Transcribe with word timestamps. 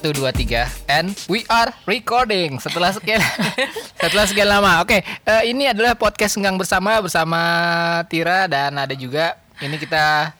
Satu 0.00 0.16
dua 0.16 0.32
tiga 0.32 0.64
and 0.88 1.12
we 1.28 1.44
are 1.52 1.68
recording 1.84 2.56
setelah 2.56 2.88
sekian 2.88 3.20
setelah 4.00 4.24
sekian 4.24 4.48
lama. 4.48 4.80
Oke, 4.80 5.04
eh, 5.04 5.42
ini 5.44 5.68
adalah 5.68 5.92
podcast 5.92 6.40
Enggang 6.40 6.56
bersama 6.56 7.04
bersama 7.04 7.36
Tira 8.08 8.48
dan 8.48 8.80
ada 8.80 8.96
juga 8.96 9.36
ini 9.60 9.76
kita 9.76 10.32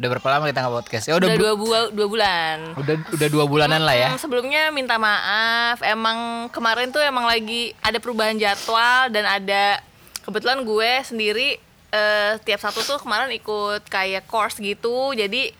udah 0.00 0.08
berapa 0.16 0.28
lama 0.32 0.48
kita 0.48 0.64
nggak 0.64 0.74
podcast? 0.80 1.04
Ya 1.04 1.20
Udah 1.20 1.28
bu- 1.28 1.36
dua, 1.36 1.52
bua- 1.52 1.90
dua 1.92 2.06
bulan. 2.08 2.56
udah 2.72 2.94
udah 3.12 3.28
dua 3.28 3.44
bulanan 3.44 3.84
lah 3.84 3.92
ya. 3.92 4.08
Hmm, 4.08 4.16
sebelumnya 4.16 4.72
minta 4.72 4.96
maaf. 4.96 5.84
Emang 5.84 6.48
kemarin 6.48 6.88
tuh 6.88 7.04
emang 7.04 7.28
lagi 7.28 7.76
ada 7.84 8.00
perubahan 8.00 8.40
jadwal 8.40 9.12
dan 9.12 9.28
ada 9.28 9.84
kebetulan 10.24 10.64
gue 10.64 10.90
sendiri 11.04 11.60
eh, 11.92 12.32
tiap 12.40 12.64
satu 12.64 12.80
tuh 12.80 12.96
kemarin 12.96 13.28
ikut 13.28 13.84
kayak 13.84 14.24
course 14.24 14.56
gitu. 14.56 15.12
Jadi 15.12 15.52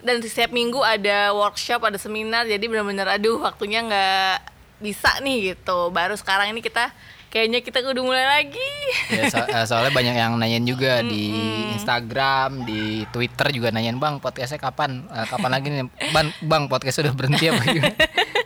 dan 0.00 0.20
setiap 0.20 0.50
minggu 0.50 0.80
ada 0.80 1.32
workshop, 1.32 1.80
ada 1.82 1.96
seminar. 1.96 2.44
Jadi 2.44 2.64
bener-bener 2.64 3.06
aduh 3.06 3.40
waktunya 3.40 3.80
nggak 3.80 4.34
bisa 4.80 5.20
nih 5.20 5.52
gitu. 5.52 5.88
Baru 5.90 6.16
sekarang 6.16 6.50
ini 6.50 6.60
kita 6.60 6.88
kayaknya 7.30 7.62
kita 7.62 7.78
kudu 7.80 8.02
mulai 8.02 8.26
lagi. 8.26 8.70
Ya, 9.08 9.30
so- 9.30 9.46
eh, 9.54 9.64
soalnya 9.64 9.92
banyak 9.92 10.14
yang 10.14 10.34
nanyain 10.34 10.64
juga 10.64 10.98
di 11.00 11.30
Instagram, 11.74 12.66
di 12.66 13.06
Twitter 13.08 13.54
juga 13.54 13.70
nanyain 13.70 13.94
bang 13.96 14.18
podcastnya 14.18 14.58
kapan, 14.58 15.06
Eh, 15.06 15.26
kapan 15.26 15.50
lagi 15.52 15.66
nih, 15.70 15.86
bang, 16.10 16.28
bang 16.42 16.64
podcast 16.66 16.98
sudah 16.98 17.14
berhenti 17.14 17.46
apa 17.46 17.62
gimana? 17.62 17.94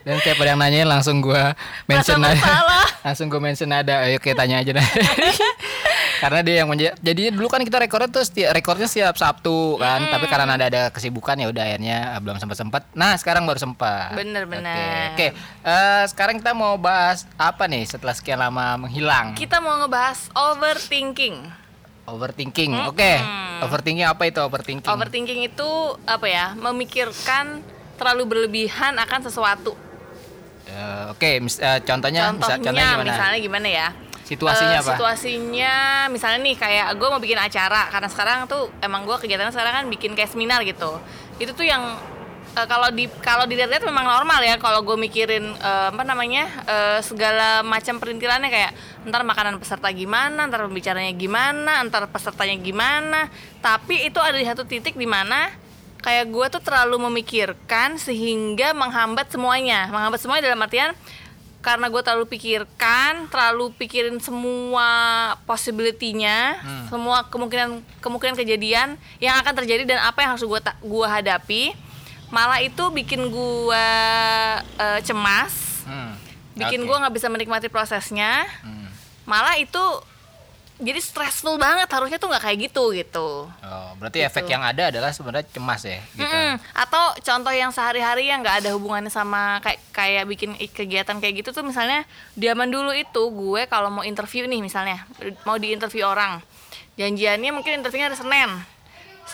Dan 0.04 0.20
setiap 0.20 0.44
ada 0.44 0.52
yang 0.52 0.60
nanyain 0.60 0.84
langsung 0.84 1.24
gua 1.24 1.56
mention 1.88 2.20
bersalah. 2.20 2.84
langsung 3.08 3.26
gua 3.32 3.40
mention 3.40 3.72
ada, 3.72 4.04
ayo 4.04 4.20
kita 4.20 4.44
tanya 4.44 4.60
aja. 4.60 4.76
karena 6.24 6.40
dia 6.40 6.56
yang 6.56 6.68
menja- 6.68 6.96
jadi 6.98 7.28
dulu 7.28 7.46
kan 7.46 7.60
kita 7.60 7.76
rekornya 7.78 8.08
tuh 8.08 8.24
setiap 8.24 8.50
rekornya 8.50 8.86
setiap 8.86 9.12
Sabtu 9.14 9.76
kan, 9.76 10.00
tapi 10.08 10.24
karena 10.24 10.48
ada 10.50 10.64
ada 10.64 10.82
kesibukan 10.88 11.36
ya 11.36 11.46
udah 11.46 11.60
akhirnya 11.62 11.96
eh, 12.10 12.18
belum 12.18 12.36
sempat 12.38 12.56
sempat. 12.56 12.82
Nah 12.92 13.12
sekarang 13.14 13.44
baru 13.44 13.60
sempat. 13.60 14.14
Bener, 14.14 14.44
bener. 14.44 15.12
Oke, 15.12 15.28
Oke. 15.30 15.36
Eh, 15.62 16.02
sekarang 16.08 16.40
kita 16.40 16.52
mau 16.52 16.74
bahas 16.74 17.28
apa 17.36 17.64
nih 17.66 17.84
setelah 17.84 18.12
sekian 18.12 18.38
lama 18.38 18.76
menghilang? 18.78 19.32
Kita 19.34 19.60
mau 19.60 19.76
ngebahas 19.76 20.32
overthinking. 20.32 21.36
Overthinking, 22.04 22.72
oke. 22.86 23.12
Overthinking 23.60 24.04
apa 24.04 24.22
itu 24.24 24.36
overthinking? 24.38 24.84
Overthinking 24.86 25.40
itu 25.42 25.70
apa 26.04 26.24
ya? 26.24 26.46
Memikirkan 26.54 27.60
terlalu 27.94 28.22
berlebihan 28.26 28.96
akan 28.98 29.20
sesuatu. 29.22 29.72
Eh, 30.64 31.04
oke, 31.08 31.30
mis- 31.38 31.56
eh, 31.58 31.80
contohnya, 31.80 32.28
Contohnya, 32.28 32.32
misal- 32.32 32.60
contohnya 32.62 32.84
gimana? 32.90 33.04
misalnya 33.06 33.38
gimana 33.38 33.68
ya? 33.68 33.88
Situasinya 34.24 34.80
Eh, 34.80 34.82
apa? 34.82 34.92
Situasinya 34.96 35.74
misalnya 36.08 36.40
nih 36.40 36.56
kayak 36.56 36.86
gue 36.96 37.08
mau 37.12 37.20
bikin 37.20 37.36
acara 37.36 37.92
karena 37.92 38.08
sekarang 38.08 38.38
tuh 38.48 38.72
emang 38.80 39.04
gue 39.04 39.16
kegiatannya 39.20 39.52
sekarang 39.52 39.84
kan 39.84 39.86
bikin 39.92 40.16
kayak 40.16 40.32
seminar 40.32 40.64
gitu. 40.64 40.96
Itu 41.36 41.52
tuh 41.52 41.68
yang 41.68 42.00
eh, 42.56 42.66
kalau 42.66 42.88
di 42.88 43.04
kalau 43.20 43.44
dilihat-lihat 43.44 43.84
memang 43.84 44.08
normal 44.08 44.40
ya 44.40 44.56
kalau 44.56 44.80
gue 44.80 44.96
mikirin 44.96 45.44
eh, 45.44 45.88
apa 45.92 46.02
namanya 46.08 46.48
eh, 46.64 46.98
segala 47.04 47.60
macam 47.60 48.00
perintilannya 48.00 48.48
kayak 48.48 48.72
ntar 49.12 49.20
makanan 49.28 49.60
peserta 49.60 49.92
gimana, 49.92 50.48
ntar 50.48 50.64
pembicaranya 50.64 51.12
gimana, 51.12 51.84
ntar 51.84 52.08
pesertanya 52.08 52.56
gimana. 52.56 53.28
Tapi 53.60 54.08
itu 54.08 54.18
ada 54.24 54.40
di 54.40 54.48
satu 54.48 54.64
titik 54.64 54.96
di 54.96 55.04
mana 55.04 55.52
kayak 56.04 56.28
gue 56.28 56.46
tuh 56.52 56.60
terlalu 56.60 57.08
memikirkan 57.08 57.96
sehingga 57.96 58.76
menghambat 58.76 59.32
semuanya. 59.32 59.88
Menghambat 59.88 60.20
semuanya 60.20 60.52
dalam 60.52 60.60
artian 60.60 60.92
karena 61.64 61.88
gue 61.88 62.02
terlalu 62.04 62.28
pikirkan, 62.28 63.32
terlalu 63.32 63.72
pikirin 63.72 64.20
semua 64.20 64.88
possibility-nya, 65.48 66.60
semua 66.92 67.24
kemungkinan 67.32 67.80
kemungkinan 68.04 68.36
kejadian 68.36 69.00
yang 69.16 69.40
akan 69.40 69.64
terjadi 69.64 69.88
dan 69.88 70.04
apa 70.04 70.20
yang 70.20 70.36
harus 70.36 70.44
gue 70.44 70.60
gua 70.84 71.08
hadapi, 71.08 71.72
malah 72.28 72.60
itu 72.60 72.84
bikin 72.92 73.32
gue 73.32 73.86
eh, 74.76 75.00
cemas, 75.08 75.80
Hmm, 75.88 76.12
bikin 76.52 76.84
gue 76.84 76.96
nggak 76.96 77.14
bisa 77.16 77.32
menikmati 77.32 77.72
prosesnya, 77.72 78.44
Hmm. 78.60 78.92
malah 79.24 79.56
itu 79.56 79.80
jadi 80.74 80.98
stressful 80.98 81.54
banget 81.54 81.86
harusnya 81.86 82.18
tuh 82.18 82.26
nggak 82.26 82.42
kayak 82.50 82.58
gitu 82.66 82.90
gitu. 82.90 83.46
Oh, 83.46 83.90
berarti 83.94 84.26
efek 84.26 84.50
yang 84.50 84.58
ada 84.66 84.90
adalah 84.90 85.14
sebenarnya 85.14 85.46
cemas 85.54 85.86
ya, 85.86 86.02
gitu. 86.18 86.26
Mm-mm. 86.26 86.58
Atau 86.74 87.14
contoh 87.22 87.54
yang 87.54 87.70
sehari-hari 87.70 88.26
yang 88.26 88.42
nggak 88.42 88.66
ada 88.66 88.70
hubungannya 88.74 89.06
sama 89.06 89.62
kayak 89.62 89.78
kayak 89.94 90.24
bikin 90.26 90.50
kegiatan 90.74 91.16
kayak 91.22 91.46
gitu 91.46 91.54
tuh 91.54 91.62
misalnya 91.62 92.02
zaman 92.34 92.74
dulu 92.74 92.90
itu 92.90 93.22
gue 93.30 93.70
kalau 93.70 93.86
mau 93.94 94.02
interview 94.02 94.50
nih 94.50 94.58
misalnya 94.58 95.06
mau 95.46 95.54
di 95.54 95.70
interview 95.70 96.10
orang 96.10 96.42
janjiannya 96.98 97.50
mungkin 97.54 97.78
interviewnya 97.78 98.10
hari 98.10 98.18
Senin 98.18 98.50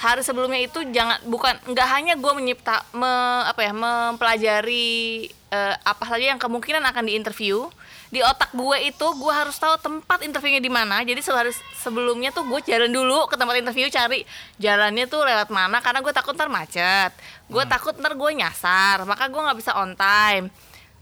sehari 0.00 0.24
sebelumnya 0.24 0.64
itu 0.64 0.80
jangan 0.96 1.20
bukan 1.28 1.60
nggak 1.68 1.88
hanya 1.92 2.14
gue 2.16 2.32
menyipta 2.32 2.88
me- 2.96 3.44
apa 3.44 3.60
ya 3.68 3.76
mempelajari 3.76 5.28
eh, 5.28 5.74
apa 5.76 6.04
saja 6.08 6.32
yang 6.32 6.40
kemungkinan 6.40 6.80
akan 6.88 7.04
diinterview 7.04 7.68
di 8.08 8.24
otak 8.24 8.48
gue 8.56 8.88
itu 8.88 9.06
gue 9.20 9.32
harus 9.32 9.60
tahu 9.60 9.76
tempat 9.76 10.24
interviewnya 10.24 10.64
di 10.64 10.72
mana. 10.72 11.04
Jadi 11.04 11.20
sehari 11.20 11.52
sebelumnya 11.76 12.32
tuh 12.32 12.48
gue 12.48 12.64
jalan 12.64 12.88
dulu 12.88 13.28
ke 13.28 13.36
tempat 13.36 13.60
interview 13.60 13.92
cari 13.92 14.24
jalannya 14.56 15.04
tuh 15.04 15.20
lewat 15.20 15.52
mana 15.52 15.84
karena 15.84 16.00
gue 16.00 16.12
takut 16.16 16.32
ntar 16.32 16.48
macet. 16.48 17.12
Gue 17.52 17.68
takut 17.68 17.92
ntar 18.00 18.16
gue 18.16 18.30
nyasar 18.32 19.04
maka 19.04 19.28
gue 19.28 19.36
nggak 19.36 19.58
bisa 19.60 19.76
on 19.76 19.92
time. 20.00 20.48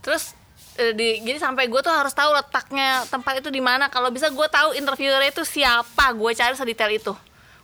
Terus 0.03 0.35
eh, 0.75 0.91
di, 0.91 1.23
jadi 1.23 1.39
sampai 1.39 1.71
gue 1.71 1.79
tuh 1.79 1.95
harus 1.95 2.11
tahu 2.11 2.35
letaknya 2.35 3.07
tempat 3.07 3.39
itu 3.39 3.47
di 3.47 3.63
mana. 3.63 3.87
Kalau 3.87 4.11
bisa 4.11 4.27
gue 4.27 4.47
tahu 4.51 4.75
interviewernya 4.75 5.31
itu 5.31 5.47
siapa 5.47 6.11
gue 6.11 6.35
cari 6.35 6.51
sedetail 6.59 6.91
itu 6.99 7.15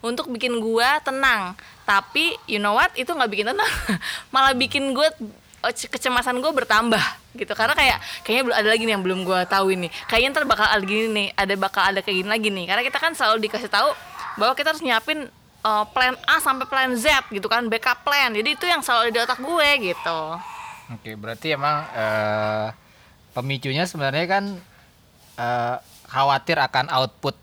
untuk 0.05 0.29
bikin 0.29 0.61
gue 0.61 0.89
tenang. 1.01 1.57
Tapi 1.83 2.37
you 2.45 2.61
know 2.61 2.77
what? 2.77 2.93
Itu 2.93 3.11
nggak 3.11 3.29
bikin 3.29 3.47
tenang. 3.49 3.71
Malah 4.33 4.53
bikin 4.53 4.93
gue 4.93 5.07
eh, 5.65 5.73
ce- 5.73 5.89
kecemasan 5.89 6.37
gue 6.37 6.51
bertambah 6.53 7.01
gitu. 7.33 7.53
Karena 7.57 7.73
kayak 7.73 7.97
kayaknya 8.21 8.43
belum 8.45 8.57
ada 8.61 8.69
lagi 8.69 8.83
nih 8.85 8.93
yang 8.93 9.03
belum 9.03 9.19
gue 9.25 9.39
tahu 9.49 9.73
ini 9.73 9.87
kayaknya 10.05 10.29
ntar 10.37 10.45
bakal 10.45 10.65
ada 10.69 10.85
gini 10.85 11.07
nih 11.09 11.27
ada 11.33 11.53
bakal 11.57 11.81
ada 11.81 11.99
kayak 12.05 12.17
gini 12.21 12.29
lagi 12.29 12.49
nih. 12.53 12.65
Karena 12.69 12.83
kita 12.85 12.97
kan 13.01 13.11
selalu 13.17 13.49
dikasih 13.49 13.69
tahu 13.73 13.89
bahwa 14.37 14.53
kita 14.53 14.71
harus 14.71 14.85
nyiapin 14.85 15.25
eh, 15.65 15.85
plan 15.91 16.13
A 16.29 16.37
sampai 16.37 16.65
plan 16.69 16.93
Z 16.93 17.25
gitu 17.33 17.49
kan. 17.49 17.65
Backup 17.65 18.05
plan. 18.05 18.29
Jadi 18.31 18.53
itu 18.53 18.65
yang 18.69 18.85
selalu 18.85 19.09
ada 19.09 19.11
di 19.11 19.19
otak 19.25 19.39
gue 19.41 19.69
gitu. 19.93 20.19
Oke, 20.93 21.17
berarti 21.17 21.57
emang 21.57 21.81
eh, 21.97 22.67
pemicunya 23.33 23.89
sebenarnya 23.89 24.25
kan 24.29 24.43
eh, 25.35 25.75
khawatir 26.05 26.61
akan 26.61 26.93
output 26.93 27.35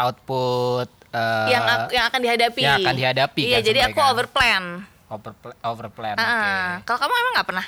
output 0.00 0.88
eh, 1.10 1.46
yang 1.48 1.64
ak- 1.64 1.90
yang 1.90 2.04
akan 2.06 2.20
dihadapi 2.20 2.60
yang 2.60 2.78
akan 2.78 2.94
dihadapi 2.94 3.42
iya 3.42 3.58
kan 3.58 3.66
jadi 3.66 3.78
aku 3.88 3.98
kan. 3.98 4.10
over 4.10 4.26
plan 4.26 4.64
over 5.10 5.32
over 5.60 5.86
plan. 5.88 6.14
Ah, 6.14 6.78
kalau 6.84 6.98
kamu 7.00 7.12
emang 7.12 7.32
nggak 7.34 7.48
pernah 7.48 7.66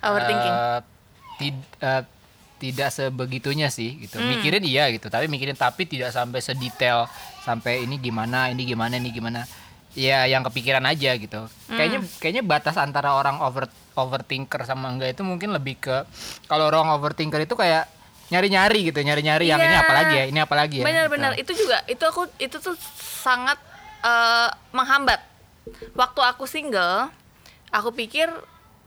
overthinking 0.00 0.54
Eh, 0.54 0.80
tid- 1.36 1.72
eh, 1.80 2.02
tidak 2.56 2.88
sebegitunya 2.88 3.68
sih 3.68 4.00
gitu. 4.00 4.16
Hmm. 4.16 4.30
Mikirin 4.30 4.62
iya 4.62 4.88
gitu, 4.88 5.06
tapi 5.06 5.26
mikirin 5.26 5.52
tapi 5.52 5.84
tidak 5.84 6.08
sampai 6.08 6.38
sedetail 6.38 7.04
sampai 7.42 7.82
ini 7.82 7.98
gimana, 7.98 8.48
ini 8.48 8.64
gimana, 8.64 8.96
ini 8.96 9.10
gimana. 9.10 9.44
Ya 9.92 10.24
yang 10.24 10.40
kepikiran 10.42 10.84
aja 10.84 11.16
gitu. 11.16 11.42
Hmm. 11.42 11.74
Kayaknya 11.74 11.98
kayaknya 12.16 12.42
batas 12.44 12.76
antara 12.76 13.12
orang 13.12 13.40
over 13.40 13.66
overthinker 13.92 14.62
sama 14.62 14.88
enggak 14.88 15.10
itu 15.10 15.22
mungkin 15.22 15.50
lebih 15.50 15.76
ke 15.78 16.04
kalau 16.46 16.68
orang 16.68 16.92
overthinker 16.92 17.40
itu 17.40 17.52
kayak 17.52 17.88
nyari-nyari 18.26 18.90
gitu, 18.90 18.98
nyari-nyari 18.98 19.46
yang 19.46 19.58
ini 19.58 19.70
Iya. 19.70 19.82
apalagi 19.82 20.14
ya, 20.14 20.24
ini 20.26 20.38
apalagi 20.40 20.76
ya. 20.80 20.84
Benar-benar 20.84 21.32
gitu. 21.34 21.52
itu 21.54 21.64
juga 21.66 21.78
itu 21.86 22.02
aku 22.02 22.22
itu 22.38 22.56
tuh 22.58 22.74
sangat 22.98 23.58
eh, 24.02 24.48
menghambat. 24.70 25.18
Waktu 25.92 26.20
aku 26.22 26.46
single, 26.46 27.10
aku 27.68 27.90
pikir 27.90 28.30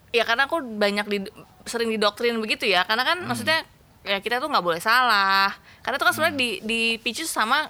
ya 0.09 0.23
karena 0.23 0.47
aku 0.47 0.59
banyak 0.63 1.05
di 1.05 1.17
sering 1.63 1.91
didoktrin 1.91 2.39
begitu 2.39 2.63
ya. 2.65 2.83
Karena 2.83 3.03
kan 3.03 3.19
Hmm. 3.19 3.27
maksudnya 3.27 3.67
ya 4.01 4.19
kita 4.19 4.39
tuh 4.39 4.47
nggak 4.47 4.63
boleh 4.63 4.79
salah. 4.79 5.51
Karena 5.83 5.95
itu 5.95 6.05
kan 6.07 6.13
sebenarnya 6.13 6.37
di 6.37 6.49
dipicu 6.63 7.23
sama 7.23 7.67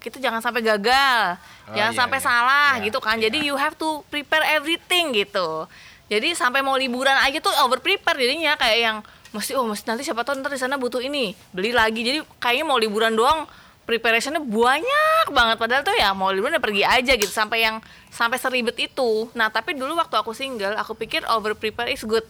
kita 0.00 0.16
jangan 0.16 0.40
sampai 0.40 0.64
gagal, 0.64 1.36
Oh, 1.68 1.76
jangan 1.76 1.92
iya, 1.92 2.00
sampai 2.00 2.18
iya. 2.18 2.24
salah 2.24 2.70
Iya, 2.76 2.84
gitu 2.88 2.98
kan. 2.98 3.20
Jadi 3.20 3.38
you 3.44 3.54
have 3.54 3.76
to 3.76 4.00
prepare 4.08 4.44
everything 4.50 5.12
gitu. 5.12 5.68
Jadi 6.08 6.32
sampai 6.32 6.58
mau 6.58 6.74
liburan 6.74 7.14
aja 7.14 7.38
tuh 7.38 7.52
over 7.60 7.78
prepare 7.78 8.16
jadinya 8.16 8.56
kayak 8.56 8.78
yang 8.80 8.96
mesti 9.30 9.54
oh 9.54 9.62
mesti 9.62 9.86
nanti 9.86 10.02
siapa 10.02 10.22
tahu 10.22 10.38
ntar 10.38 10.50
di 10.50 10.58
sana 10.58 10.74
butuh 10.74 10.98
ini 10.98 11.32
beli 11.50 11.70
lagi. 11.70 12.02
Jadi 12.02 12.18
kayaknya 12.38 12.64
mau 12.64 12.76
liburan 12.76 13.14
doang 13.14 13.46
preparationnya 13.82 14.42
banyak 14.42 15.26
banget. 15.30 15.56
Padahal 15.56 15.82
tuh 15.82 15.94
ya 15.94 16.10
mau 16.12 16.30
liburan 16.30 16.54
ya 16.54 16.62
pergi 16.62 16.82
aja 16.82 17.12
gitu 17.14 17.30
sampai 17.30 17.62
yang 17.62 17.78
sampai 18.08 18.36
seribet 18.36 18.76
itu. 18.76 19.30
Nah 19.34 19.48
tapi 19.48 19.74
dulu 19.74 19.94
waktu 19.94 20.14
aku 20.14 20.30
single 20.30 20.74
aku 20.74 20.94
pikir 20.94 21.22
over 21.26 21.54
prepare 21.54 21.90
is 21.90 22.02
good. 22.02 22.26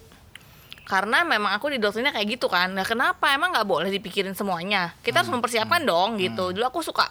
Karena 0.85 1.23
memang 1.23 1.55
aku 1.55 1.70
didoktrinnya 1.70 2.11
kayak 2.11 2.35
gitu 2.35 2.50
kan. 2.50 2.75
Nah 2.75 2.82
kenapa? 2.82 3.31
Emang 3.31 3.55
nggak 3.55 3.62
boleh 3.64 3.88
dipikirin 3.88 4.35
semuanya. 4.35 4.91
Kita 5.00 5.23
harus 5.23 5.31
mempersiapkan 5.31 5.85
dong 5.85 6.19
gitu. 6.19 6.50
Dulu 6.50 6.64
aku 6.67 6.82
suka 6.82 7.06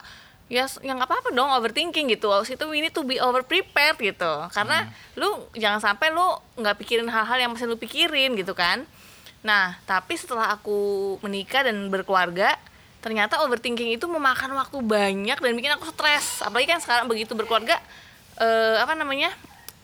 ya 0.49 0.65
s- 0.65 0.81
ya 0.81 0.97
nggak 0.97 1.07
apa-apa 1.07 1.29
dong 1.31 1.47
overthinking 1.55 2.11
gitu. 2.11 2.27
Habis 2.27 2.59
itu 2.59 2.65
we 2.67 2.83
need 2.83 2.91
to 2.91 3.07
be 3.07 3.17
over 3.17 3.39
prepared 3.39 3.95
gitu. 3.97 4.33
Karena 4.51 4.83
lu 5.15 5.29
jangan 5.55 5.79
sampai 5.79 6.11
lu 6.11 6.25
nggak 6.59 6.75
pikirin 6.75 7.07
hal-hal 7.07 7.37
yang 7.39 7.51
mesti 7.55 7.63
lu 7.63 7.79
pikirin 7.79 8.35
gitu 8.35 8.51
kan 8.51 8.83
nah 9.39 9.79
tapi 9.83 10.13
setelah 10.13 10.51
aku 10.51 10.77
menikah 11.21 11.63
dan 11.63 11.87
berkeluarga 11.87 12.59
ternyata 12.99 13.39
overthinking 13.39 13.95
itu 13.95 14.03
memakan 14.05 14.51
waktu 14.53 14.75
banyak 14.77 15.37
dan 15.37 15.51
bikin 15.53 15.71
aku 15.71 15.87
stres. 15.87 16.43
Apalagi 16.43 16.67
kan 16.67 16.79
sekarang 16.79 17.07
begitu 17.07 17.31
berkeluarga 17.31 17.79
eh, 18.35 18.75
apa 18.75 18.91
namanya 18.91 19.31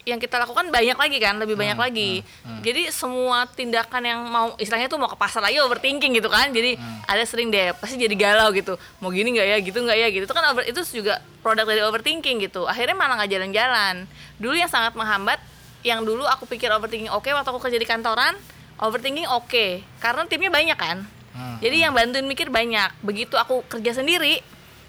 yang 0.04 0.20
kita 0.20 0.38
lakukan 0.38 0.70
banyak 0.70 0.94
lagi 0.94 1.18
kan 1.18 1.34
lebih 1.34 1.58
banyak 1.58 1.74
Hmm, 1.74 1.82
lagi. 1.82 2.22
jadi 2.62 2.94
semua 2.94 3.42
tindakan 3.48 4.06
yang 4.06 4.20
mau 4.22 4.54
istilahnya 4.54 4.86
tuh 4.86 5.02
mau 5.02 5.08
ke 5.08 5.18
pasar 5.18 5.42
aja 5.42 5.64
overthinking 5.64 6.14
gitu 6.14 6.28
kan. 6.28 6.52
Jadi 6.52 6.76
Hmm. 6.76 7.00
ada 7.02 7.24
sering 7.24 7.48
deh 7.48 7.72
pasti 7.74 7.96
jadi 7.96 8.14
galau 8.14 8.52
gitu. 8.52 8.76
Mau 9.00 9.10
gini 9.10 9.34
nggak 9.34 9.48
ya 9.48 9.56
gitu 9.58 9.80
nggak 9.80 9.96
ya 9.96 10.08
gitu. 10.12 10.24
Itu 10.24 10.34
kan 10.36 10.46
over, 10.46 10.62
itu 10.62 10.78
juga 10.94 11.18
produk 11.40 11.64
dari 11.64 11.82
overthinking 11.82 12.38
gitu. 12.44 12.68
Akhirnya 12.68 12.94
malah 12.94 13.18
nggak 13.18 13.32
jalan-jalan. 13.32 14.04
Dulu 14.36 14.54
yang 14.54 14.68
sangat 14.68 14.92
menghambat 14.92 15.40
yang 15.82 16.04
dulu 16.04 16.22
aku 16.22 16.44
pikir 16.44 16.68
overthinking 16.68 17.08
oke 17.08 17.26
waktu 17.26 17.48
aku 17.48 17.58
kerja 17.58 17.74
di 17.74 17.86
kantoran 17.86 18.36
overthinking 18.78 19.28
oke 19.28 19.66
karena 19.98 20.22
timnya 20.24 20.50
banyak 20.50 20.78
kan. 20.78 20.98
Hmm, 21.36 21.60
jadi 21.60 21.88
yang 21.88 21.92
bantuin 21.92 22.24
mikir 22.24 22.48
banyak. 22.48 22.92
Begitu 23.04 23.36
aku 23.36 23.64
kerja 23.66 23.96
sendiri 23.96 24.40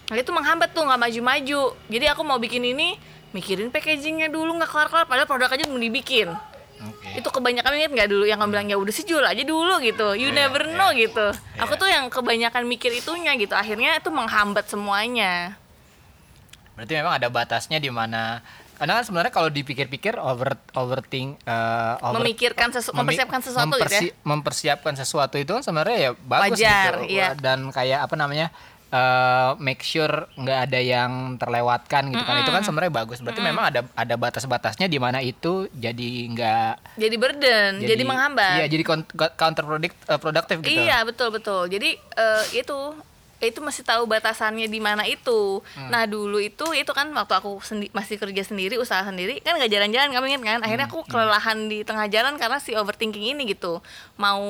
nah 0.07 0.15
itu 0.15 0.31
menghambat 0.31 0.71
tuh 0.71 0.87
nggak 0.87 1.01
maju-maju. 1.03 1.61
Jadi 1.91 2.05
aku 2.07 2.21
mau 2.23 2.39
bikin 2.39 2.63
ini 2.63 2.95
mikirin 3.35 3.67
packagingnya 3.67 4.31
dulu 4.31 4.55
nggak 4.55 4.71
kelar-kelar 4.71 5.03
padahal 5.03 5.27
produk 5.27 5.51
aja 5.51 5.67
belum 5.67 5.83
dibikin. 5.83 6.31
Oke. 6.77 7.09
itu 7.17 7.25
kebanyakan 7.25 7.73
inget 7.73 7.89
nggak 7.91 8.09
dulu? 8.13 8.23
Yang 8.29 8.39
bilang 8.53 8.69
ya 8.69 8.77
udah 8.77 8.93
sih 8.93 9.01
jual 9.01 9.25
aja 9.25 9.41
dulu 9.41 9.81
gitu. 9.81 10.13
You 10.13 10.29
Iya, 10.29 10.45
never 10.45 10.61
iya. 10.69 10.77
know 10.77 10.93
gitu. 10.93 11.33
Aku 11.57 11.73
Iya. 11.73 11.81
tuh 11.81 11.89
yang 11.89 12.05
kebanyakan 12.07 12.63
mikir 12.69 12.93
itunya 12.93 13.33
gitu. 13.33 13.57
Akhirnya 13.57 13.97
itu 13.97 14.13
menghambat 14.13 14.69
semuanya. 14.69 15.57
Berarti 16.77 16.93
memang 17.01 17.17
ada 17.17 17.33
batasnya 17.33 17.81
di 17.81 17.89
mana 17.89 18.45
karena 18.77 19.01
kan 19.01 19.03
sebenarnya 19.03 19.33
kalau 19.33 19.49
dipikir-pikir 19.49 20.21
over 20.21 20.53
overthink 20.77 21.41
eh, 21.43 21.93
over- 22.05 22.21
memikirkan 22.21 22.69
sesu 22.69 22.93
mempersiapkan 22.93 23.41
sesuatu 23.41 23.73
gitu 23.73 23.81
ya? 23.81 23.85
mempersi- 23.89 24.13
mempersiapkan 24.21 24.93
sesuatu 24.93 25.35
itu 25.41 25.51
kan 25.51 25.63
sebenarnya 25.65 25.97
ya 25.97 26.11
bagus 26.13 26.61
Wajar, 26.61 26.93
gitu 27.03 27.17
iya. 27.17 27.33
dan 27.33 27.73
kayak 27.73 28.05
apa 28.05 28.13
namanya 28.13 28.53
eh, 28.93 29.51
make 29.59 29.83
sure 29.83 30.31
nggak 30.37 30.59
ada 30.71 30.79
yang 30.79 31.35
terlewatkan 31.35 32.07
gitu 32.07 32.23
kan. 32.23 32.39
Itu 32.39 32.51
kan 32.55 32.63
sebenarnya 32.63 32.93
bagus. 32.93 33.19
Berarti 33.19 33.41
memang 33.43 33.67
ada 33.67 33.81
ada 33.91 34.15
batas-batasnya 34.15 34.87
di 34.87 34.95
mana 34.95 35.19
itu 35.19 35.67
jadi 35.75 36.09
nggak 36.31 36.95
jadi 36.95 37.15
burden 37.19 37.71
jadi, 37.83 38.03
menghambat. 38.07 38.63
iya 38.63 38.65
jadi 38.71 38.83
counterproductive 39.35 39.97
produktif 40.21 40.57
gitu. 40.63 40.87
Iya 40.87 41.03
betul 41.03 41.35
betul. 41.35 41.67
Jadi 41.67 41.99
eh, 41.99 42.43
itu 42.55 42.77
itu 43.37 43.61
masih 43.61 43.81
tahu 43.81 44.03
batasannya 44.03 44.65
di 44.65 44.79
mana 44.79 45.05
itu. 45.05 45.61
Hmm. 45.73 45.89
Nah 45.89 46.03
dulu 46.03 46.37
itu 46.37 46.65
itu 46.71 46.89
kan 46.89 47.05
waktu 47.11 47.33
aku 47.33 47.61
sendi- 47.61 47.91
masih 47.91 48.17
kerja 48.17 48.41
sendiri 48.43 48.75
usaha 48.75 49.01
sendiri 49.01 49.37
kan 49.39 49.53
nggak 49.55 49.69
jalan-jalan 49.69 50.09
kamu 50.09 50.25
ingat 50.31 50.41
kan? 50.43 50.57
Hmm, 50.57 50.65
Akhirnya 50.65 50.87
aku 50.87 50.99
kelelahan 51.05 51.57
di 51.65 51.81
tengah 51.81 52.07
jalan 52.07 52.35
karena 52.35 52.57
si 52.57 52.73
overthinking 52.73 53.31
ini 53.31 53.45
gitu. 53.47 53.77
Mau 54.15 54.41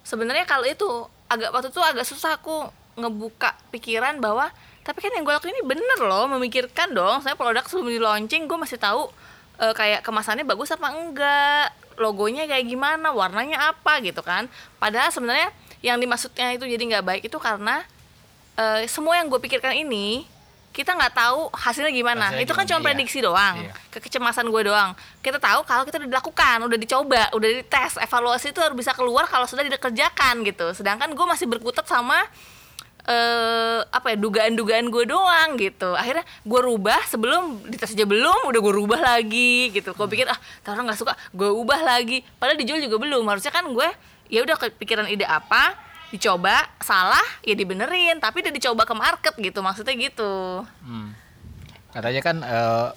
sebenarnya 0.00 0.44
kalau 0.44 0.64
itu 0.64 0.88
agak 1.26 1.50
waktu 1.50 1.68
itu 1.68 1.80
agak 1.80 2.06
susah 2.06 2.36
aku 2.36 2.68
ngebuka 2.96 3.52
pikiran 3.68 4.16
bahwa 4.18 4.48
tapi 4.80 5.02
kan 5.02 5.10
yang 5.10 5.26
gue 5.26 5.34
lakuin 5.34 5.52
ini 5.52 5.66
bener 5.66 5.98
loh 6.00 6.24
memikirkan 6.30 6.90
dong. 6.90 7.20
Saya 7.20 7.36
produk 7.36 7.66
sebelum 7.66 7.90
di 7.90 8.00
launching 8.00 8.48
gue 8.48 8.56
masih 8.56 8.80
tahu 8.80 9.12
eh, 9.58 9.74
kayak 9.74 10.00
kemasannya 10.00 10.42
bagus 10.42 10.72
apa 10.72 10.88
enggak 10.88 11.68
logonya 11.96 12.44
kayak 12.44 12.64
gimana 12.64 13.08
warnanya 13.08 13.72
apa 13.72 14.04
gitu 14.04 14.20
kan 14.20 14.52
padahal 14.76 15.08
sebenarnya 15.08 15.48
yang 15.80 15.96
dimaksudnya 15.96 16.52
itu 16.52 16.68
jadi 16.68 16.84
nggak 16.92 17.04
baik 17.04 17.22
itu 17.24 17.40
karena 17.40 17.80
eh, 18.56 18.88
semua 18.88 19.20
yang 19.20 19.28
gue 19.28 19.40
pikirkan 19.40 19.76
ini 19.76 20.24
kita 20.76 20.92
nggak 20.92 21.14
tahu 21.16 21.48
hasilnya 21.56 21.88
gimana. 21.88 22.28
Hasilnya 22.28 22.44
itu 22.44 22.52
kan 22.52 22.68
cuma 22.68 22.80
iya. 22.84 22.86
prediksi 22.92 23.18
doang. 23.24 23.56
Iya. 23.64 23.72
kekecemasan 23.96 24.44
gue 24.52 24.62
doang. 24.68 24.92
Kita 25.24 25.40
tahu 25.40 25.64
kalau 25.64 25.88
kita 25.88 25.96
udah 26.04 26.08
dilakukan 26.12 26.56
udah 26.68 26.76
dicoba 26.76 27.32
udah 27.32 27.48
dites 27.48 27.96
evaluasi 27.96 28.52
itu 28.52 28.60
harus 28.60 28.76
bisa 28.76 28.92
keluar 28.92 29.24
kalau 29.24 29.48
sudah 29.48 29.64
dikerjakan 29.64 30.44
gitu. 30.44 30.76
Sedangkan 30.76 31.16
gue 31.16 31.26
masih 31.26 31.48
berkutat 31.48 31.88
sama 31.88 32.20
eh 33.06 33.80
apa 33.88 34.12
ya 34.12 34.16
dugaan-dugaan 34.20 34.92
gue 34.92 35.04
doang 35.08 35.56
gitu. 35.56 35.96
Akhirnya 35.96 36.28
gue 36.44 36.60
rubah 36.60 37.00
sebelum 37.08 37.64
dites 37.72 37.96
aja 37.96 38.04
belum 38.04 38.52
udah 38.52 38.60
gue 38.60 38.74
rubah 38.76 39.00
lagi 39.00 39.72
gitu. 39.72 39.96
Gue 39.96 40.12
pikir 40.12 40.28
ah 40.28 40.36
"Ntar 40.60 40.76
orang 40.76 40.92
nggak 40.92 41.00
suka. 41.00 41.16
Gue 41.32 41.56
ubah 41.56 41.80
lagi. 41.88 42.20
Padahal 42.36 42.60
dijual 42.60 42.84
juga 42.84 43.00
belum. 43.00 43.24
Harusnya 43.24 43.48
kan 43.48 43.64
gue 43.64 43.88
ya 44.28 44.44
udah 44.44 44.60
kepikiran 44.60 45.08
ide 45.08 45.24
apa 45.24 45.72
dicoba 46.08 46.54
salah 46.78 47.22
ya 47.42 47.52
dibenerin 47.52 48.16
tapi 48.16 48.40
udah 48.40 48.50
dicoba 48.50 48.82
ke 48.82 48.94
market 48.94 49.34
gitu 49.36 49.58
maksudnya 49.60 49.94
gitu 49.94 50.62
Hmm. 50.80 51.10
Katanya 51.90 52.20
kan 52.20 52.36
eh, 52.38 52.88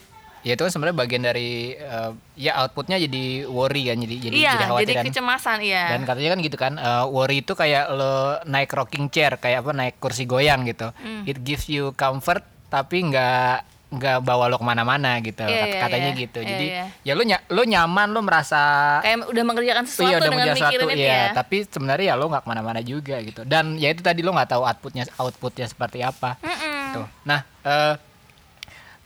ya 0.41 0.53
itu 0.53 0.61
kan 0.61 0.71
sebenarnya 0.71 0.97
bagian 0.97 1.23
dari 1.23 1.51
eh, 1.71 2.11
ya 2.35 2.59
outputnya 2.59 2.95
jadi 2.97 3.23
worry 3.45 3.87
kan 3.87 3.97
jadi 3.97 4.15
jadi 4.19 4.35
iya 4.35 4.51
jadi 4.53 4.65
khawatir 4.67 4.85
jadi 4.85 4.95
kan. 4.95 5.05
kecemasan 5.07 5.57
iya 5.61 5.83
Dan 5.89 6.01
katanya 6.03 6.29
kan 6.29 6.39
gitu 6.39 6.57
kan 6.57 6.73
eh, 6.75 7.05
worry 7.07 7.39
itu 7.39 7.53
kayak 7.53 7.85
lo 7.89 8.13
naik 8.43 8.69
rocking 8.69 9.07
chair 9.07 9.35
kayak 9.35 9.63
apa 9.63 9.71
naik 9.73 9.95
kursi 9.97 10.23
goyang 10.23 10.63
gitu. 10.63 10.91
Hmm. 10.93 11.23
It 11.23 11.41
gives 11.41 11.65
you 11.65 11.91
comfort 11.93 12.43
tapi 12.67 13.01
nggak 13.03 13.65
nggak 13.89 14.21
bawa 14.21 14.45
lo 14.45 14.61
ke 14.61 14.65
mana-mana 14.69 15.17
gitu 15.17 15.41
Kat- 15.41 15.49
iya, 15.49 15.81
katanya 15.81 16.11
iya. 16.13 16.21
gitu. 16.21 16.39
Iya, 16.45 16.49
Jadi 16.53 16.65
iya. 16.69 16.85
ya 17.01 17.13
lo 17.17 17.23
nya- 17.25 17.41
lo 17.49 17.65
nyaman 17.65 18.07
lo 18.13 18.21
merasa 18.21 18.61
kayak 19.01 19.25
udah 19.25 19.43
mengerjakan 19.49 19.85
sesuatu 19.89 20.09
iya 20.13 20.17
udah 20.21 20.29
dengan 20.29 20.45
itu 20.53 20.85
ya, 20.93 21.09
ya 21.09 21.23
tapi 21.33 21.57
sebenarnya 21.65 22.13
ya 22.13 22.15
lo 22.15 22.29
nggak 22.29 22.43
ke 22.45 22.49
mana-mana 22.53 22.79
juga 22.85 23.17
gitu. 23.25 23.41
Dan 23.49 23.81
ya 23.81 23.89
itu 23.89 24.05
tadi 24.05 24.21
lo 24.21 24.29
nggak 24.29 24.49
tahu 24.53 24.61
outputnya 24.61 25.09
outputnya 25.17 25.65
seperti 25.65 26.05
apa. 26.05 26.37
Mm-mm. 26.37 27.01
Tuh. 27.01 27.07
Nah, 27.25 27.41
eh, 27.65 27.93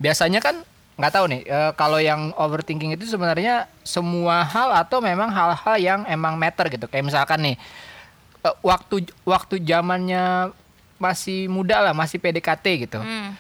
biasanya 0.03 0.43
kan 0.43 0.59
nggak 0.99 1.13
tahu 1.15 1.25
nih 1.31 1.41
eh, 1.47 1.71
kalau 1.79 2.03
yang 2.03 2.35
overthinking 2.35 2.91
itu 2.91 3.07
sebenarnya 3.07 3.71
semua 3.87 4.43
hal 4.43 4.75
atau 4.75 4.99
memang 4.99 5.31
hal-hal 5.31 5.75
yang 5.79 5.99
emang 6.11 6.35
matter 6.35 6.67
gitu. 6.67 6.91
Kayak 6.91 7.07
misalkan 7.07 7.39
nih 7.39 7.55
eh, 8.43 8.55
waktu 8.59 9.07
waktu 9.23 9.63
zamannya 9.63 10.51
masih 10.99 11.47
muda 11.47 11.79
lah, 11.79 11.95
masih 11.95 12.19
PDKT 12.19 12.65
gitu. 12.83 12.99
Hmm. 12.99 13.31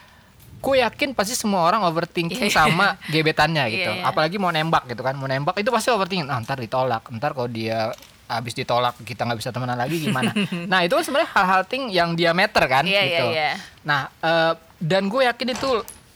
Ku 0.63 0.71
yakin 0.73 1.11
pasti 1.11 1.35
semua 1.35 1.67
orang 1.67 1.83
overthinking 1.83 2.39
Iya. 2.41 2.55
sama 2.55 2.95
gebetannya 3.05 3.67
gitu. 3.67 3.91
Iya, 3.91 3.99
iya. 3.99 4.07
Apalagi 4.07 4.39
mau 4.39 4.47
nembak 4.47 4.87
gitu 4.87 5.03
kan. 5.03 5.11
Mau 5.13 5.27
nembak 5.27 5.59
itu 5.59 5.67
pasti 5.67 5.91
overthinking. 5.91 6.25
Ah, 6.25 6.39
ntar 6.39 6.55
ditolak. 6.55 7.03
Ntar 7.11 7.35
kalau 7.35 7.51
dia 7.51 7.91
habis 8.23 8.55
ditolak 8.55 8.95
kita 8.97 9.27
nggak 9.27 9.37
bisa 9.37 9.51
temenan 9.51 9.75
lagi 9.75 9.99
gimana. 9.99 10.31
nah, 10.71 10.79
itu 10.79 10.95
kan 10.95 11.03
sebenarnya 11.03 11.29
hal-hal 11.29 11.61
ting 11.63 11.91
yang 11.91 12.15
diameter 12.15 12.63
kan 12.65 12.81
Iya, 12.81 12.95
iya, 12.95 13.03
gitu. 13.03 13.25
iya. 13.29 13.51
Nah, 13.83 14.07
eh, 14.17 14.53
dan 14.79 15.05
gue 15.05 15.21
yakin 15.21 15.51
itu 15.51 15.69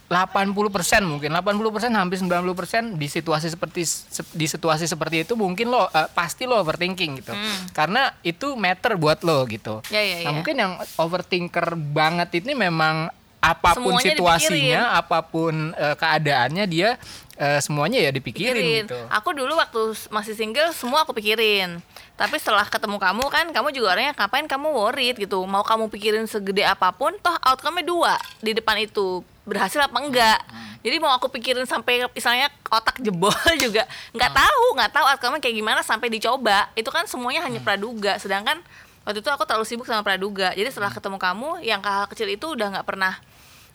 80% 0.07 0.55
mungkin 1.03 1.29
80% 1.29 1.67
hampir 1.91 2.15
90% 2.15 2.95
di 2.95 3.07
situasi 3.07 3.51
seperti 3.51 3.83
se- 3.83 4.07
di 4.31 4.47
situasi 4.47 4.87
seperti 4.87 5.27
itu 5.27 5.35
mungkin 5.35 5.67
lo 5.67 5.83
eh, 5.85 6.07
pasti 6.09 6.47
lo 6.47 6.55
overthinking 6.57 7.11
gitu. 7.19 7.35
Karena 7.69 8.07
itu 8.21 8.55
matter 8.55 8.95
buat 8.95 9.19
lo 9.21 9.43
gitu. 9.45 9.83
Hmm. 9.83 9.91
Ya, 9.91 9.99
ya, 9.99 10.15
nah, 10.17 10.31
ya. 10.31 10.35
mungkin 10.39 10.55
yang 10.55 10.73
overthinker 10.95 11.67
banget 11.75 12.39
ini 12.39 12.55
memang 12.55 13.11
apa 13.53 13.71
pun 13.79 13.95
Semuanya 13.95 14.11
situasinya, 14.11 14.81
apa 14.99 15.19
pun 15.23 15.71
eh, 15.75 15.95
keadaannya 15.95 16.65
dia 16.67 16.89
eh, 17.37 17.59
semuanya 17.61 18.01
ya 18.01 18.11
dipikirin 18.11 18.57
pikirin. 18.57 18.83
gitu. 18.89 18.99
Aku 19.13 19.29
dulu 19.31 19.55
waktu 19.55 19.93
masih 20.09 20.33
single 20.33 20.73
semua 20.73 21.05
aku 21.05 21.13
pikirin. 21.15 21.79
Tapi 22.17 22.35
setelah 22.41 22.65
ketemu 22.65 22.97
kamu 22.97 23.23
kan, 23.29 23.45
kamu 23.53 23.69
juga 23.71 23.93
orangnya 23.93 24.17
ngapain 24.17 24.49
kamu 24.49 24.67
worried 24.73 25.15
gitu. 25.21 25.45
Mau 25.45 25.61
kamu 25.61 25.87
pikirin 25.93 26.25
segede 26.25 26.65
apa 26.65 26.89
pun, 26.89 27.13
toh 27.21 27.37
outcome-nya 27.45 27.85
dua 27.85 28.13
di 28.41 28.57
depan 28.57 28.81
itu. 28.81 29.21
Berhasil 29.47 29.79
apa 29.79 29.95
enggak? 30.01 30.41
Jadi 30.81 30.97
mau 30.97 31.13
aku 31.13 31.29
pikirin 31.31 31.63
sampai 31.69 32.09
misalnya 32.11 32.51
otak 32.67 32.99
jebol 32.99 33.31
juga 33.63 33.85
nggak 34.11 34.31
tahu, 34.33 34.65
nggak 34.75 34.91
tahu 34.91 35.05
outcome-nya 35.13 35.41
kayak 35.45 35.55
gimana 35.55 35.79
sampai 35.85 36.09
dicoba. 36.09 36.67
Itu 36.73 36.89
kan 36.89 37.05
semuanya 37.05 37.45
hanya 37.45 37.61
praduga. 37.61 38.17
Sedangkan 38.17 38.59
waktu 39.05 39.23
itu 39.23 39.29
aku 39.29 39.45
terlalu 39.45 39.65
sibuk 39.69 39.85
sama 39.85 40.01
praduga. 40.01 40.51
Jadi 40.57 40.73
setelah 40.73 40.91
ketemu 40.91 41.21
kamu, 41.21 41.49
yang 41.63 41.79
hal 41.85 42.09
kecil 42.09 42.27
itu 42.27 42.57
udah 42.57 42.75
nggak 42.75 42.87
pernah 42.87 43.13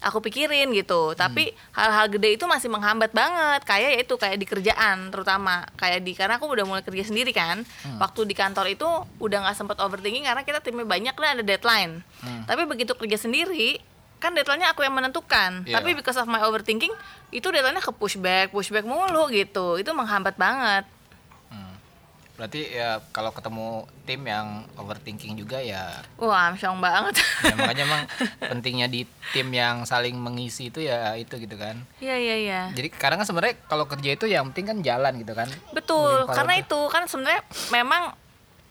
aku 0.03 0.19
pikirin 0.21 0.75
gitu. 0.75 1.15
Tapi 1.15 1.55
hal-hal 1.73 2.11
gede 2.11 2.35
itu 2.37 2.45
masih 2.45 2.69
menghambat 2.69 3.15
banget. 3.15 3.63
Kayak 3.63 3.91
ya 3.95 4.01
itu 4.03 4.15
kayak 4.19 4.37
di 4.37 4.47
kerjaan 4.47 5.09
terutama. 5.15 5.65
Kayak 5.79 6.03
di 6.03 6.13
karena 6.13 6.37
aku 6.37 6.51
udah 6.51 6.67
mulai 6.67 6.83
kerja 6.83 7.07
sendiri 7.07 7.31
kan. 7.31 7.63
Waktu 8.03 8.27
di 8.27 8.35
kantor 8.35 8.67
itu 8.75 8.89
udah 9.23 9.39
nggak 9.49 9.57
sempet 9.57 9.79
overthinking 9.79 10.27
karena 10.27 10.43
kita 10.43 10.59
timnya 10.61 10.85
banyak 10.85 11.15
dan 11.15 11.29
ada 11.39 11.45
deadline. 11.47 12.03
Tapi 12.45 12.63
begitu 12.67 12.93
kerja 12.99 13.17
sendiri 13.17 13.79
kan 14.23 14.31
deadline-nya 14.39 14.71
aku 14.71 14.87
yang 14.87 14.95
menentukan. 14.95 15.67
Iya. 15.67 15.83
tapi 15.83 15.99
because 15.99 16.15
of 16.15 16.31
my 16.31 16.47
overthinking 16.47 16.95
itu 17.35 17.43
deadline-nya 17.43 17.83
ke 17.83 17.91
pushback 17.91 18.55
pushback 18.55 18.87
mulu 18.87 19.27
gitu. 19.35 19.83
Itu 19.83 19.91
menghambat 19.95 20.39
banget 20.39 20.87
Berarti 22.43 22.75
ya 22.75 22.99
kalau 23.15 23.31
ketemu 23.31 23.87
tim 24.03 24.19
yang 24.27 24.67
overthinking 24.75 25.39
juga 25.39 25.63
ya, 25.63 26.03
wah 26.19 26.51
amsyong 26.51 26.83
banget. 26.83 27.23
Ya 27.47 27.55
makanya 27.63 27.87
emang 27.87 28.03
pentingnya 28.43 28.91
di 28.91 29.07
tim 29.31 29.47
yang 29.55 29.87
saling 29.87 30.19
mengisi 30.19 30.75
itu 30.75 30.83
ya 30.83 31.15
itu 31.15 31.39
gitu 31.39 31.55
kan. 31.55 31.79
iya 32.03 32.19
iya 32.19 32.37
iya. 32.43 32.61
Jadi 32.75 32.91
karena 32.91 33.23
kan 33.23 33.31
sebenarnya 33.31 33.63
kalau 33.71 33.87
kerja 33.87 34.19
itu 34.19 34.27
yang 34.27 34.51
penting 34.51 34.75
kan 34.75 34.79
jalan 34.83 35.23
gitu 35.23 35.39
kan. 35.39 35.47
Betul, 35.71 36.27
karena 36.27 36.59
forward 36.59 36.67
itu 36.67 36.81
kan 36.91 37.03
sebenarnya 37.07 37.47
memang 37.71 38.11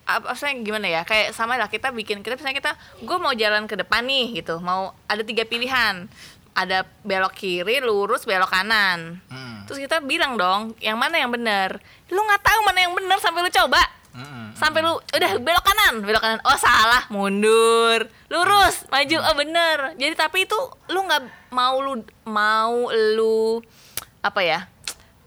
apa 0.03 0.35
saya 0.35 0.59
gimana 0.59 0.91
ya 0.91 1.07
kayak 1.07 1.31
sama 1.31 1.55
lah 1.55 1.71
kita 1.71 1.95
bikin 1.95 2.19
kita 2.19 2.35
misalnya 2.35 2.59
kita 2.59 2.71
gue 2.99 3.17
mau 3.23 3.31
jalan 3.31 3.71
ke 3.71 3.79
depan 3.79 4.03
nih 4.03 4.43
gitu. 4.43 4.59
Mau 4.59 4.91
ada 5.07 5.23
tiga 5.23 5.47
pilihan 5.47 6.11
ada 6.51 6.83
belok 7.03 7.33
kiri 7.35 7.79
lurus 7.79 8.27
belok 8.27 8.51
kanan. 8.51 9.23
Hmm. 9.31 9.63
terus 9.65 9.79
kita 9.79 10.03
bilang 10.03 10.35
dong 10.35 10.75
yang 10.83 10.99
mana 10.99 11.19
yang 11.19 11.31
benar? 11.31 11.79
Lu 12.11 12.19
nggak 12.19 12.43
tahu 12.43 12.59
mana 12.67 12.79
yang 12.83 12.93
benar 12.95 13.17
sampai 13.23 13.41
lu 13.43 13.51
coba. 13.51 13.81
Mm-mm. 14.11 14.51
sampai 14.59 14.83
lu 14.83 14.99
udah 14.99 15.31
belok 15.39 15.63
kanan. 15.63 16.03
Belok 16.03 16.19
kanan 16.19 16.41
oh 16.43 16.59
salah 16.59 17.07
mundur. 17.07 18.11
Lurus 18.27 18.83
maju 18.91 19.17
oh 19.31 19.35
bener 19.39 19.77
jadi 19.95 20.13
tapi 20.19 20.43
itu 20.43 20.59
lu 20.91 21.07
nggak 21.07 21.51
mau 21.55 21.79
lu 21.79 22.03
mau 22.27 22.91
lu 22.91 23.63
apa 24.21 24.43
ya 24.43 24.59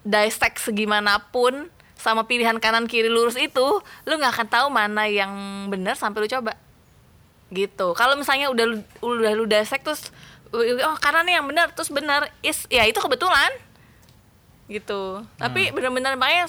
dissect 0.04 0.60
segimanapun 0.60 1.72
sama 1.96 2.28
pilihan 2.28 2.60
kanan 2.60 2.84
kiri 2.84 3.08
lurus 3.08 3.40
itu 3.40 3.80
lu 4.04 4.12
nggak 4.20 4.36
akan 4.36 4.48
tahu 4.52 4.66
mana 4.68 5.08
yang 5.08 5.32
benar 5.72 5.96
sampai 5.96 6.20
lu 6.20 6.28
coba. 6.28 6.60
Gitu. 7.48 7.96
Kalau 7.96 8.12
misalnya 8.20 8.52
udah 8.52 8.66
lu, 8.68 8.76
udah 9.00 9.32
lu 9.32 9.48
dissect 9.48 9.88
terus 9.88 10.12
oh 10.58 10.96
kanan 11.02 11.26
nih 11.26 11.42
yang 11.42 11.46
benar 11.46 11.74
terus 11.74 11.90
benar 11.90 12.30
is 12.40 12.66
ya 12.70 12.86
itu 12.86 12.98
kebetulan. 13.02 13.50
Gitu. 14.70 15.20
Tapi 15.36 15.74
benar-benar 15.74 16.16
makanya 16.16 16.48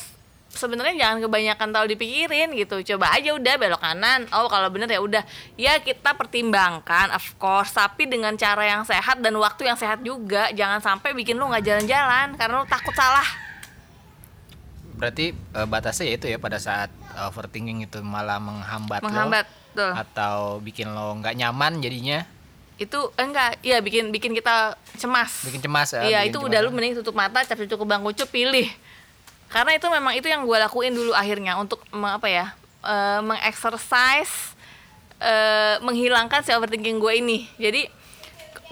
sebenarnya 0.55 0.95
jangan 0.95 1.17
kebanyakan 1.27 1.69
tahu 1.75 1.85
dipikirin 1.91 2.55
gitu. 2.55 2.95
Coba 2.95 3.11
aja 3.17 3.35
udah 3.35 3.53
belok 3.59 3.81
kanan. 3.81 4.29
Oh 4.31 4.47
kalau 4.47 4.71
bener 4.71 4.87
ya 4.87 5.03
udah. 5.03 5.23
Ya 5.59 5.75
kita 5.81 6.15
pertimbangkan 6.15 7.11
of 7.11 7.25
course. 7.35 7.75
Tapi 7.75 8.07
dengan 8.07 8.37
cara 8.39 8.63
yang 8.63 8.87
sehat 8.87 9.19
dan 9.19 9.35
waktu 9.35 9.67
yang 9.67 9.75
sehat 9.75 9.99
juga. 10.05 10.53
Jangan 10.55 10.79
sampai 10.79 11.11
bikin 11.11 11.35
lu 11.35 11.51
nggak 11.51 11.65
jalan-jalan 11.65 12.39
karena 12.39 12.53
lu 12.63 12.67
takut 12.71 12.95
salah. 12.95 13.27
Berarti 14.95 15.35
eh, 15.35 15.67
batasnya 15.67 16.07
ya 16.07 16.15
itu 16.15 16.25
ya 16.31 16.39
pada 16.39 16.55
saat 16.55 16.87
overthinking 17.15 17.83
itu 17.87 17.99
malah 18.03 18.39
menghambat, 18.39 19.03
menghambat 19.03 19.47
lo 19.47 19.63
tuh 19.75 19.91
atau 19.91 20.59
bikin 20.63 20.91
lo 20.91 21.15
nggak 21.19 21.35
nyaman 21.35 21.83
jadinya, 21.83 22.23
itu 22.75 22.99
enggak. 23.15 23.59
Iya 23.63 23.79
bikin 23.79 24.11
bikin 24.11 24.31
kita 24.35 24.75
cemas. 24.99 25.47
Bikin 25.47 25.63
cemas 25.63 25.89
ya. 25.95 26.01
iya 26.03 26.19
bikin 26.23 26.29
itu 26.31 26.37
cemas. 26.39 26.49
udah 26.51 26.59
lu 26.63 26.69
mending 26.75 26.93
tutup 26.99 27.15
mata 27.15 27.39
capek 27.43 27.71
cukup 27.71 27.87
bang 27.87 28.01
kucup 28.03 28.27
pilih. 28.27 28.67
Karena 29.47 29.71
itu 29.77 29.87
memang 29.87 30.13
itu 30.17 30.27
yang 30.27 30.43
gue 30.43 30.57
lakuin 30.57 30.91
dulu 30.91 31.15
akhirnya 31.15 31.55
untuk 31.55 31.79
apa 31.93 32.27
ya 32.27 32.45
eh, 32.83 33.19
mengexercise 33.23 34.57
eh, 35.23 35.79
menghilangkan 35.79 36.43
si 36.43 36.51
overthinking 36.51 36.99
gue 36.99 37.13
ini. 37.15 37.47
Jadi 37.55 37.87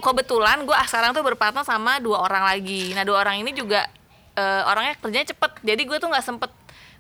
kebetulan 0.04 0.68
gue 0.68 0.76
sekarang 0.90 1.16
tuh 1.16 1.24
berpartner 1.24 1.64
sama 1.64 2.04
dua 2.04 2.20
orang 2.20 2.44
lagi. 2.44 2.92
Nah 2.92 3.08
dua 3.08 3.24
orang 3.24 3.40
ini 3.40 3.56
juga 3.56 3.88
eh, 4.36 4.62
orangnya 4.68 5.00
kerjanya 5.00 5.32
cepet. 5.32 5.52
Jadi 5.64 5.82
gue 5.88 5.98
tuh 6.02 6.12
nggak 6.12 6.26
sempet 6.26 6.52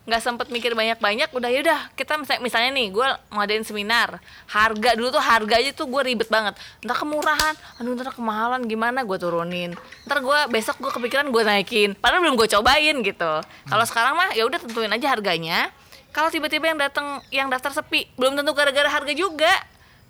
nggak 0.03 0.19
sempet 0.19 0.48
mikir 0.51 0.75
banyak-banyak 0.75 1.31
udah 1.31 1.48
yaudah 1.48 1.79
kita 1.95 2.19
misalnya, 2.19 2.41
misalnya 2.43 2.72
nih 2.75 2.88
gue 2.91 3.07
ngadain 3.31 3.63
seminar 3.63 4.19
harga 4.51 5.00
dulu 5.00 5.15
tuh 5.15 5.24
harga 5.24 5.55
aja 5.63 5.72
tuh 5.72 5.88
gue 5.88 6.01
ribet 6.03 6.27
banget. 6.27 6.60
Ntar 6.83 7.00
kemurahan 7.00 7.55
aduh 7.79 7.95
ntar 7.95 8.12
kemahalan 8.12 8.67
gimana? 8.67 9.07
Gue 9.07 9.15
turunin. 9.15 9.72
Ntar 10.03 10.19
gue 10.19 10.39
besok 10.51 10.83
gue 10.83 10.91
kepikiran 10.91 11.31
gue 11.31 11.43
naikin. 11.48 11.95
Padahal 11.95 12.19
belum 12.19 12.36
gue 12.36 12.51
cobain 12.51 12.95
gitu. 13.00 13.33
Kalau 13.72 13.86
sekarang 13.88 14.19
mah 14.19 14.36
ya 14.36 14.43
udah 14.43 14.60
tentuin 14.60 14.91
aja 14.91 15.07
harganya. 15.07 15.72
Kalau 16.12 16.27
tiba-tiba 16.27 16.67
yang 16.67 16.79
datang 16.83 17.24
yang 17.31 17.48
daftar 17.48 17.72
sepi 17.72 18.12
belum 18.19 18.36
tentu 18.36 18.51
gara-gara 18.51 18.91
harga 18.91 19.13
juga. 19.15 19.51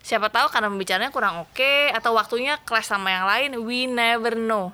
Siapa 0.04 0.28
tahu 0.28 0.52
karena 0.52 0.68
pembicaranya 0.68 1.12
kurang 1.14 1.46
oke 1.46 1.74
atau 1.94 2.18
waktunya 2.18 2.60
clash 2.66 2.90
sama 2.90 3.14
yang 3.14 3.24
lain 3.24 3.50
we 3.64 3.88
never 3.88 4.36
know 4.36 4.74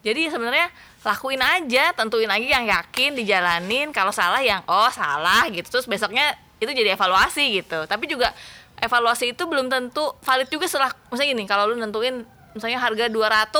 jadi 0.00 0.32
sebenarnya 0.32 0.72
lakuin 1.04 1.40
aja 1.44 1.92
tentuin 1.92 2.28
aja 2.28 2.46
yang 2.60 2.64
yakin 2.64 3.12
dijalanin. 3.20 3.92
Kalau 3.92 4.12
salah 4.12 4.40
yang 4.40 4.64
oh 4.64 4.88
salah 4.88 5.44
gitu. 5.52 5.68
Terus 5.68 5.84
besoknya 5.84 6.32
itu 6.56 6.72
jadi 6.72 6.96
evaluasi 6.96 7.60
gitu. 7.60 7.84
Tapi 7.84 8.08
juga 8.08 8.32
evaluasi 8.80 9.36
itu 9.36 9.44
belum 9.44 9.68
tentu 9.68 10.16
valid 10.24 10.48
juga 10.48 10.64
setelah 10.64 10.88
misalnya 11.12 11.36
gini 11.36 11.44
kalau 11.44 11.68
lu 11.68 11.76
nentuin 11.76 12.24
misalnya 12.56 12.80
harga 12.80 13.12
200 13.12 13.52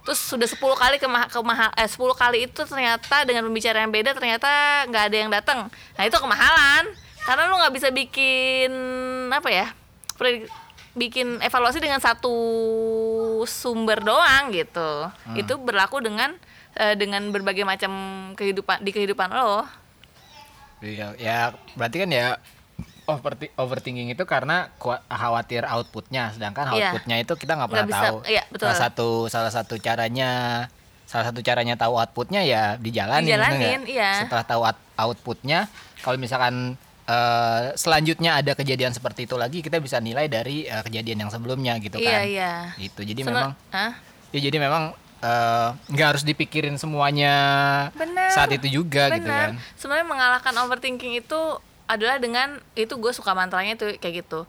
terus 0.00 0.18
sudah 0.18 0.48
10 0.48 0.56
kali 0.56 0.96
ke 0.96 1.08
kemahal 1.28 1.70
eh 1.76 1.84
10 1.84 2.00
kali 2.16 2.38
itu 2.48 2.64
ternyata 2.64 3.28
dengan 3.28 3.44
pembicaraan 3.44 3.84
yang 3.84 3.92
beda 3.92 4.10
ternyata 4.16 4.50
nggak 4.88 5.04
ada 5.12 5.16
yang 5.16 5.30
datang. 5.30 5.60
Nah 5.68 6.02
itu 6.08 6.16
kemahalan. 6.16 6.88
Karena 7.26 7.50
lu 7.50 7.58
nggak 7.58 7.74
bisa 7.74 7.88
bikin 7.90 8.70
apa 9.34 9.50
ya 9.50 9.66
bikin 10.96 11.42
evaluasi 11.44 11.76
dengan 11.76 12.00
satu 12.00 12.32
sumber 13.46 13.98
doang 13.98 14.50
gitu 14.50 15.08
itu 15.32 15.54
berlaku 15.56 15.98
dengan 15.98 16.34
eh, 16.74 16.92
dengan 16.92 17.24
berbagai 17.30 17.62
macam 17.62 17.90
kehidupan 18.34 18.82
di 18.82 18.90
kehidupan 18.90 19.30
lo 19.30 19.64
Iya, 20.76 21.16
ya 21.16 21.38
berarti 21.72 22.04
kan 22.04 22.10
ya 22.12 22.36
overthi- 23.08 23.48
overthinking 23.56 24.12
itu 24.12 24.28
karena 24.28 24.68
khawatir 25.08 25.64
outputnya, 25.64 26.36
sedangkan 26.36 26.68
Iya. 26.68 26.92
outputnya 26.92 27.16
itu 27.16 27.32
kita 27.32 27.56
nggak 27.56 27.70
pernah 27.72 27.88
bisa, 27.88 28.04
tahu. 28.12 28.18
iya, 28.28 28.42
betul. 28.52 28.66
Salah 28.68 28.78
satu 28.84 29.08
salah 29.32 29.52
satu 29.54 29.74
caranya 29.80 30.30
salah 31.08 31.32
satu 31.32 31.40
caranya 31.40 31.80
tahu 31.80 31.96
outputnya 31.96 32.44
ya 32.44 32.76
dijalanin. 32.76 33.24
Dijalanin, 33.24 33.80
iya. 33.88 34.20
Setelah 34.20 34.44
tahu 34.44 34.62
out- 34.68 34.84
outputnya, 35.00 35.70
kalau 36.04 36.20
misalkan 36.20 36.76
eh, 37.06 37.62
selanjutnya 37.74 38.36
ada 38.36 38.52
kejadian 38.52 38.90
seperti 38.90 39.24
itu 39.24 39.34
lagi, 39.34 39.58
kita 39.60 39.78
bisa 39.78 39.96
nilai 39.98 40.26
dari 40.26 40.66
eh, 40.66 40.82
kejadian 40.82 41.22
yang 41.22 41.30
sebelumnya 41.30 41.78
gitu 41.78 41.96
iya 41.96 42.10
kan. 42.12 42.20
iya 42.26 42.52
Gitu. 42.76 43.00
Jadi 43.02 43.20
Sebe- 43.22 43.30
memang 43.32 43.50
Hah? 43.70 43.92
ya 44.30 44.40
jadi 44.42 44.56
memang 44.58 44.82
eh, 45.16 45.68
nggak 45.88 46.08
harus 46.08 46.22
dipikirin 46.22 46.76
semuanya 46.76 47.34
Benar. 47.92 48.30
saat 48.30 48.50
itu 48.50 48.66
juga 48.68 49.08
gitu 49.08 49.24
kan. 49.24 49.54
Benar. 49.56 49.74
Sebenarnya 49.74 50.06
mengalahkan 50.06 50.54
overthinking 50.58 51.16
itu 51.16 51.40
adalah 51.86 52.18
dengan 52.18 52.58
itu 52.74 52.92
gue 52.92 53.12
suka 53.12 53.30
mantranya 53.32 53.74
itu 53.74 53.94
kayak 53.96 54.26
gitu. 54.26 54.42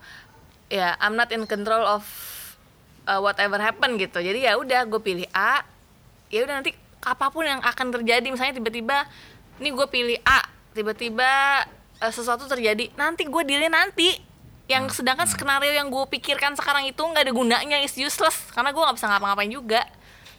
Ya, 0.68 0.98
I'm 0.98 1.14
not 1.14 1.30
in 1.30 1.46
control 1.46 1.80
of 1.80 2.04
uh, 3.06 3.22
whatever 3.22 3.56
happen 3.56 3.96
gitu. 3.96 4.20
Jadi 4.20 4.44
ya 4.44 4.58
udah 4.58 4.84
gue 4.84 5.00
pilih 5.00 5.30
A. 5.32 5.62
Ya 6.28 6.44
udah 6.44 6.60
nanti 6.60 6.74
apa 7.00 7.30
pun 7.30 7.46
yang 7.46 7.62
akan 7.62 7.94
terjadi 7.94 8.28
misalnya 8.28 8.58
tiba-tiba 8.58 9.08
ini 9.58 9.72
gue 9.72 9.88
pilih 9.88 10.18
A, 10.22 10.44
tiba-tiba 10.74 11.64
uh, 12.02 12.14
sesuatu 12.14 12.46
terjadi, 12.46 12.90
nanti 12.96 13.26
gue 13.26 13.44
dealnya 13.46 13.84
nanti. 13.86 14.26
Yang 14.68 15.00
sedangkan 15.00 15.24
skenario 15.32 15.72
yang 15.72 15.88
gue 15.88 16.04
pikirkan 16.12 16.52
sekarang 16.60 16.84
itu 16.84 17.00
nggak 17.00 17.24
ada 17.24 17.32
gunanya, 17.32 17.80
is 17.80 17.96
useless 17.96 18.52
karena 18.52 18.76
gue 18.76 18.84
nggak 18.84 19.00
bisa 19.00 19.08
ngapa-ngapain 19.08 19.48
juga. 19.48 19.80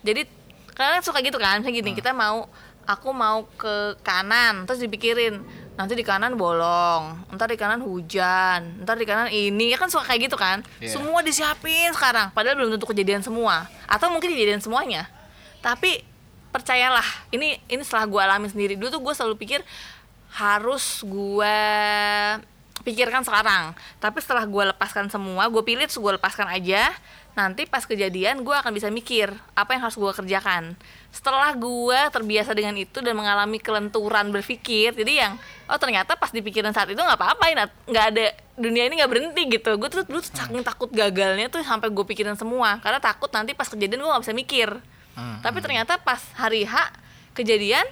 Jadi 0.05 0.29
kalian 0.77 1.01
suka 1.01 1.25
gitu 1.25 1.41
kan, 1.41 1.65
misalnya 1.65 1.81
gini, 1.81 1.97
kita 1.97 2.13
mau 2.13 2.45
aku 2.85 3.09
mau 3.17 3.49
ke 3.57 3.97
kanan, 4.05 4.69
terus 4.69 4.85
dipikirin 4.85 5.41
nanti 5.81 5.97
di 5.97 6.05
kanan 6.05 6.37
bolong, 6.37 7.25
ntar 7.33 7.49
di 7.49 7.57
kanan 7.57 7.81
hujan, 7.81 8.85
ntar 8.85 9.01
di 9.01 9.09
kanan 9.09 9.33
ini, 9.33 9.73
ya 9.73 9.81
kan 9.81 9.89
suka 9.89 10.05
kayak 10.13 10.29
gitu 10.29 10.37
kan? 10.37 10.61
Iya. 10.77 11.01
Semua 11.01 11.25
disiapin 11.25 11.89
sekarang, 11.97 12.29
padahal 12.37 12.61
belum 12.61 12.77
tentu 12.77 12.85
kejadian 12.85 13.25
semua, 13.25 13.65
atau 13.89 14.13
mungkin 14.13 14.29
kejadian 14.29 14.61
semuanya. 14.61 15.09
Tapi 15.65 16.05
percayalah, 16.53 17.33
ini 17.33 17.57
ini 17.65 17.81
setelah 17.81 18.05
gue 18.05 18.21
alami 18.21 18.53
sendiri. 18.53 18.77
Dulu 18.77 18.93
tuh 18.93 19.01
gue 19.01 19.15
selalu 19.17 19.41
pikir 19.41 19.65
harus 20.39 21.03
gue 21.03 21.59
pikirkan 22.87 23.27
sekarang. 23.27 23.75
Tapi 23.99 24.19
setelah 24.23 24.47
gue 24.47 24.71
lepaskan 24.71 25.11
semua, 25.11 25.51
gue 25.51 25.63
pilih 25.67 25.85
terus 25.85 25.99
gue 25.99 26.13
lepaskan 26.15 26.47
aja. 26.47 26.95
Nanti 27.35 27.71
pas 27.71 27.87
kejadian 27.87 28.43
gue 28.43 28.51
akan 28.51 28.75
bisa 28.75 28.91
mikir 28.91 29.31
apa 29.55 29.75
yang 29.75 29.87
harus 29.87 29.95
gue 29.95 30.11
kerjakan. 30.11 30.75
Setelah 31.15 31.55
gue 31.55 31.99
terbiasa 32.11 32.51
dengan 32.51 32.75
itu 32.75 32.99
dan 32.99 33.15
mengalami 33.15 33.63
kelenturan 33.63 34.35
berpikir, 34.35 34.95
jadi 34.95 35.27
yang 35.27 35.33
oh 35.71 35.79
ternyata 35.79 36.19
pas 36.19 36.35
dipikirin 36.35 36.75
saat 36.75 36.91
itu 36.91 36.99
nggak 36.99 37.19
apa-apa, 37.19 37.71
nggak 37.87 38.07
ada 38.15 38.35
dunia 38.59 38.91
ini 38.91 38.99
nggak 38.99 39.11
berhenti 39.11 39.43
gitu. 39.55 39.71
Gue 39.79 39.87
tuh 39.87 40.03
dulu 40.03 40.19
saking 40.19 40.67
takut 40.67 40.91
gagalnya 40.91 41.47
tuh 41.47 41.63
sampai 41.63 41.95
gue 41.95 42.05
pikirin 42.11 42.35
semua, 42.35 42.83
karena 42.83 42.99
takut 42.99 43.31
nanti 43.31 43.55
pas 43.55 43.71
kejadian 43.71 44.03
gue 44.03 44.11
nggak 44.11 44.25
bisa 44.27 44.35
mikir. 44.35 44.69
Hmm, 45.15 45.39
Tapi 45.39 45.59
ternyata 45.63 45.99
pas 45.99 46.19
hari 46.35 46.67
H 46.67 46.75
kejadian 47.39 47.87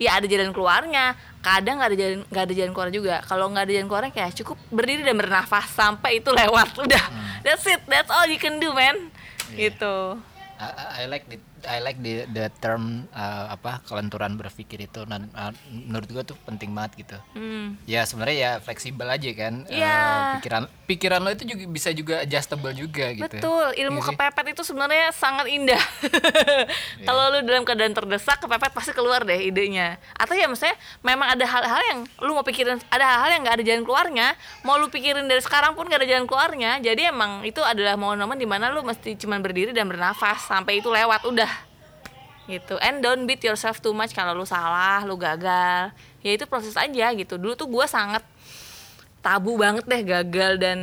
ya 0.00 0.16
ada 0.16 0.28
jalan 0.28 0.52
keluarnya 0.52 1.16
kadang 1.40 1.80
nggak 1.80 1.90
ada 1.90 1.96
jalan 1.96 2.18
nggak 2.28 2.44
ada 2.44 2.54
jalan 2.54 2.72
keluar 2.72 2.90
juga. 2.92 3.14
Kalau 3.24 3.46
nggak 3.48 3.64
ada 3.64 3.72
jalan 3.72 3.88
keluarnya 3.88 4.12
kayak 4.12 4.32
cukup 4.36 4.56
berdiri 4.68 5.02
dan 5.02 5.16
bernafas 5.16 5.66
sampai 5.72 6.20
itu 6.20 6.30
lewat. 6.30 6.76
Udah 6.84 7.04
that's 7.42 7.64
it. 7.66 7.80
That's 7.88 8.08
all 8.08 8.28
you 8.28 8.36
can 8.36 8.60
do 8.60 8.70
man. 8.72 9.08
Gitu. 9.52 10.20
I, 10.60 11.04
I- 11.04 11.08
like 11.08 11.24
the 11.26 11.40
I 11.66 11.80
like 11.80 11.98
the 11.98 12.24
the 12.26 12.48
term 12.58 13.08
uh, 13.10 13.50
apa 13.50 13.82
kelenturan 13.84 14.34
berpikir 14.34 14.80
itu 14.80 15.02
dan 15.04 15.28
uh, 15.32 15.50
menurut 15.68 16.08
gua 16.08 16.22
tuh 16.22 16.38
penting 16.44 16.70
banget 16.70 17.02
gitu. 17.02 17.18
hmm. 17.34 17.82
Ya 17.84 18.04
sebenarnya 18.04 18.36
ya 18.36 18.52
fleksibel 18.58 19.04
aja 19.04 19.30
kan. 19.32 19.66
Uh, 19.66 19.72
Iya. 19.72 19.96
pikiran 20.38 20.62
pikiran 20.84 21.20
lo 21.20 21.30
itu 21.30 21.44
juga 21.44 21.64
bisa 21.66 21.88
juga 21.90 22.14
adjustable 22.20 22.72
juga 22.72 23.06
gitu. 23.10 23.24
betul 23.26 23.66
ilmu 23.72 23.98
Iya 23.98 24.06
sih? 24.06 24.14
kepepet 24.14 24.46
itu 24.50 24.62
sebenarnya 24.62 25.06
sangat 25.10 25.46
indah 25.46 25.78
kalau 27.06 27.30
lu 27.30 27.38
dalam 27.42 27.62
keadaan 27.62 27.94
terdesak 27.94 28.40
kepepet 28.40 28.72
pasti 28.72 28.92
keluar 28.92 29.22
deh 29.22 29.38
idenya 29.40 29.96
atau 30.14 30.34
ya 30.34 30.46
maksudnya 30.46 30.74
memang 31.00 31.30
ada 31.30 31.46
hal-hal 31.46 31.80
yang 31.90 31.98
lu 32.20 32.34
mau 32.34 32.42
pikirin 32.42 32.78
ada 32.88 33.04
hal-hal 33.06 33.30
yang 33.32 33.42
nggak 33.42 33.56
ada 33.56 33.64
jalan 33.64 33.82
keluarnya 33.82 34.26
mau 34.62 34.76
lu 34.76 34.88
pikirin 34.88 35.26
dari 35.26 35.40
sekarang 35.40 35.72
pun 35.72 35.86
nggak 35.86 36.00
ada 36.02 36.08
jalan 36.08 36.26
keluarnya 36.26 36.70
jadi 36.80 37.10
emang 37.10 37.42
itu 37.42 37.60
adalah 37.62 37.94
momen-momen 37.94 38.36
di 38.36 38.48
mana 38.48 38.68
lu 38.70 38.82
mesti 38.82 39.14
cuman 39.16 39.40
berdiri 39.40 39.70
dan 39.70 39.86
bernafas 39.86 40.44
sampai 40.44 40.78
itu 40.78 40.90
lewat 40.90 41.24
udah 41.24 41.49
gitu. 42.50 42.74
And 42.82 42.98
don't 42.98 43.24
beat 43.24 43.40
yourself 43.46 43.78
too 43.78 43.94
much 43.94 44.10
kalau 44.10 44.34
lu 44.34 44.42
salah 44.42 45.06
lu 45.06 45.14
gagal. 45.14 45.94
Ya 46.20 46.30
itu 46.34 46.44
proses 46.50 46.74
aja 46.74 47.06
gitu. 47.14 47.38
Dulu 47.38 47.54
tuh 47.54 47.70
gue 47.70 47.86
sangat 47.86 48.26
tabu 49.22 49.54
banget 49.54 49.86
deh 49.86 50.02
gagal 50.02 50.58
dan 50.58 50.80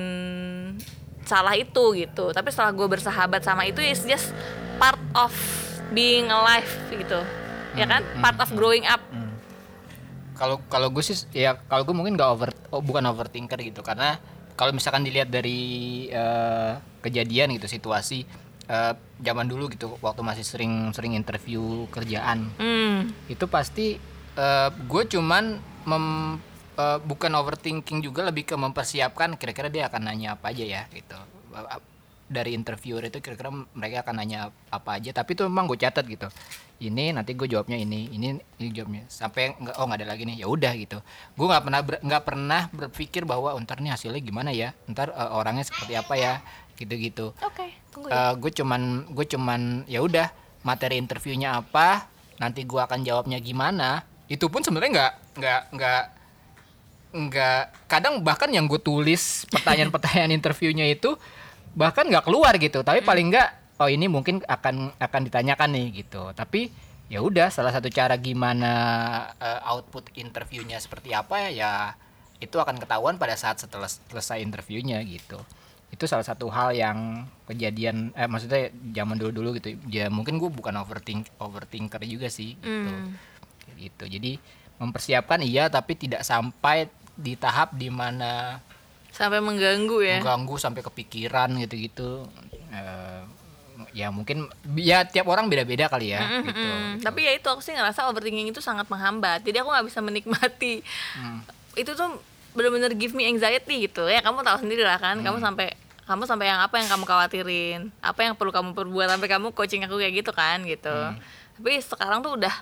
salah 1.28 1.54
itu 1.60 1.94
gitu. 2.00 2.32
Tapi 2.32 2.48
setelah 2.50 2.72
gue 2.72 2.88
bersahabat 2.88 3.44
sama 3.44 3.68
itu 3.68 3.84
it's 3.84 4.08
just 4.08 4.32
part 4.80 5.00
of 5.12 5.36
being 5.92 6.32
alive 6.32 6.70
gitu. 6.90 7.20
Ya 7.76 7.86
kan? 7.86 8.02
part 8.24 8.40
of 8.40 8.50
growing 8.56 8.88
up. 8.88 9.04
Kalau 10.38 10.62
kalau 10.72 10.88
gue 10.90 11.04
sih 11.04 11.18
ya 11.34 11.60
kalau 11.68 11.84
gue 11.84 11.94
mungkin 11.94 12.16
nggak 12.16 12.30
over 12.32 12.50
oh, 12.72 12.82
bukan 12.82 13.04
overthinker 13.12 13.60
gitu. 13.60 13.84
Karena 13.84 14.18
kalau 14.58 14.74
misalkan 14.74 15.06
dilihat 15.06 15.30
dari 15.30 16.08
eh, 16.10 16.72
kejadian 17.06 17.54
gitu 17.60 17.70
situasi 17.70 18.47
eh, 18.68 18.94
zaman 19.20 19.48
dulu 19.48 19.72
gitu 19.72 19.98
waktu 20.00 20.22
masih 20.22 20.46
sering 20.46 20.92
sering 20.92 21.16
interview 21.16 21.88
kerjaan. 21.90 22.52
Hmm. 22.56 23.10
itu 23.26 23.46
pasti 23.48 23.98
gue 24.86 25.04
cuman 25.10 25.58
mem- 25.90 26.38
eh, 26.78 27.00
bukan 27.02 27.32
overthinking 27.34 28.06
juga 28.06 28.22
lebih 28.22 28.46
ke 28.46 28.54
mempersiapkan 28.54 29.34
kira-kira 29.34 29.68
dia 29.68 29.90
akan 29.90 30.02
nanya 30.06 30.38
apa 30.38 30.54
aja 30.54 30.62
ya 30.62 30.82
gitu. 30.94 31.18
Eh, 31.58 31.82
dari 32.28 32.54
interviewer 32.54 33.08
itu 33.08 33.24
kira-kira 33.24 33.50
mereka 33.50 34.04
akan 34.04 34.16
nanya 34.20 34.40
apa 34.70 35.00
aja. 35.00 35.10
Tapi 35.10 35.34
itu 35.34 35.48
memang 35.48 35.66
gue 35.66 35.80
catat 35.80 36.06
gitu 36.06 36.28
ini 36.78 37.10
nanti 37.10 37.34
gue 37.34 37.50
jawabnya 37.50 37.74
ini 37.74 38.06
ini 38.14 38.38
ini 38.38 38.68
jawabnya. 38.70 39.10
Sampai 39.10 39.58
nggak 39.58 39.76
oh 39.82 39.86
nggak 39.90 40.00
ada 40.06 40.08
lagi 40.14 40.24
nih. 40.30 40.46
Ya 40.46 40.48
udah 40.48 40.74
gitu. 40.78 41.02
Gue 41.34 41.46
nggak 41.50 41.64
pernah 41.66 41.82
nggak 41.82 42.24
pernah 42.24 42.62
berpikir 42.70 43.26
bahwa 43.26 43.58
"Oh, 43.58 43.62
ntar 43.62 43.82
nih 43.82 43.98
hasilnya 43.98 44.22
gimana 44.22 44.54
ya? 44.54 44.78
Ntar 44.86 45.10
eh, 45.10 45.32
orangnya 45.34 45.66
seperti 45.66 45.98
apa 45.98 46.14
ya? 46.14 46.34
Gitu-gitu. 46.78 47.34
Oke, 47.42 47.74
tunggu 47.98 48.14
ya. 48.14 48.38
gue 48.38 48.52
cuman 48.54 48.82
gue 49.10 49.26
cuman 49.26 49.62
ya 49.90 50.06
udah 50.06 50.30
materi 50.62 51.02
interviewnya 51.02 51.58
apa 51.58 52.06
nanti 52.38 52.62
gue 52.62 52.78
akan 52.78 53.02
jawabnya 53.02 53.42
gimana. 53.42 54.06
Itu 54.30 54.54
pun 54.54 54.62
sebenarnya 54.62 54.92
nggak 54.94 55.14
nggak 55.42 55.62
nggak 55.74 56.04
nggak 57.18 57.62
kadang 57.90 58.22
bahkan 58.22 58.54
yang 58.54 58.70
gue 58.70 58.78
tulis 58.78 59.50
pertanyaan-pertanyaan 59.50 60.30
interviewnya 60.38 60.86
itu 60.86 61.18
bahkan 61.74 62.06
nggak 62.06 62.30
keluar 62.30 62.54
gitu. 62.62 62.86
Tapi 62.86 63.02
paling 63.02 63.34
nggak 63.34 63.82
oh 63.82 63.90
ini 63.90 64.06
mungkin 64.06 64.46
akan 64.46 64.94
akan 65.02 65.22
ditanyakan 65.26 65.70
nih 65.74 66.06
gitu. 66.06 66.30
Tapi 66.38 66.70
ya 67.08 67.24
udah 67.24 67.50
salah 67.50 67.74
satu 67.74 67.90
cara 67.90 68.20
gimana 68.20 68.72
eh, 69.42 69.62
output 69.66 70.14
interviewnya 70.20 70.78
seperti 70.78 71.16
apa 71.16 71.50
ya 71.50 71.96
itu 72.38 72.54
akan 72.60 72.78
ketahuan 72.78 73.16
pada 73.18 73.34
saat 73.34 73.58
setelah 73.58 73.90
selesai 73.90 74.44
interviewnya 74.44 75.02
gitu 75.08 75.40
itu 75.88 76.04
salah 76.04 76.22
satu 76.22 76.52
hal 76.52 76.76
yang 76.76 77.24
kejadian 77.48 78.12
eh 78.12 78.28
maksudnya 78.28 78.68
zaman 78.92 79.16
dulu 79.16 79.32
dulu 79.32 79.50
gitu 79.56 79.80
ya 79.88 80.12
mungkin 80.12 80.36
gue 80.36 80.52
bukan 80.52 80.76
overthink 80.78 81.32
overthinker 81.40 82.04
juga 82.04 82.28
sih 82.28 82.60
gitu. 82.60 82.92
Kayak 83.64 83.76
gitu 83.80 84.04
jadi 84.20 84.32
mempersiapkan 84.78 85.40
iya 85.42 85.72
tapi 85.72 85.96
tidak 85.96 86.22
sampai 86.22 86.92
di 87.16 87.34
tahap 87.34 87.74
di 87.74 87.88
mana 87.88 88.60
Sampai 89.10 89.42
mengganggu 89.42 89.98
ya. 90.06 90.22
mengganggu 90.22 90.56
sampai 90.60 90.86
kepikiran 90.86 91.56
gitu-gitu 91.58 92.28
Eh, 92.68 93.24
ya 93.96 94.12
mungkin 94.12 94.46
ya 94.76 95.08
tiap 95.08 95.26
orang 95.32 95.48
beda-beda 95.48 95.88
kali 95.88 96.12
ya 96.12 96.20
Mm, 96.22 96.42
gitu 96.46 96.68
mm. 96.68 96.92
Tapi 97.00 97.20
ya 97.24 97.32
itu 97.32 97.48
aku 97.48 97.64
sih 97.64 97.72
ngerasa 97.72 98.12
overthinking 98.12 98.52
itu 98.52 98.60
sangat 98.60 98.92
menghambat. 98.92 99.40
Jadi 99.42 99.64
aku 99.64 99.72
nggak 99.72 99.88
bisa 99.88 100.04
menikmati. 100.04 100.84
Hmm. 101.16 101.40
Itu 101.74 101.96
tuh 101.96 102.20
bener-bener 102.58 102.92
give 102.98 103.14
me 103.14 103.30
anxiety 103.30 103.86
gitu. 103.86 104.10
Ya 104.10 104.26
kamu 104.26 104.42
tahu 104.42 104.66
sendiri 104.66 104.82
lah 104.82 104.98
kan. 104.98 105.22
Hmm. 105.22 105.26
Kamu 105.30 105.38
sampai 105.38 105.78
kamu 106.10 106.24
sampai 106.26 106.50
yang 106.50 106.60
apa 106.64 106.76
yang 106.82 106.90
kamu 106.90 107.04
khawatirin, 107.06 107.82
apa 108.02 108.20
yang 108.26 108.34
perlu 108.34 108.50
kamu 108.50 108.74
perbuat 108.74 109.14
sampai 109.14 109.30
kamu 109.30 109.54
coaching 109.54 109.86
aku 109.86 110.02
kayak 110.02 110.26
gitu 110.26 110.32
kan 110.34 110.66
gitu. 110.66 110.90
Hmm. 110.90 111.22
Tapi 111.62 111.72
sekarang 111.86 112.26
tuh 112.26 112.34
udah 112.34 112.54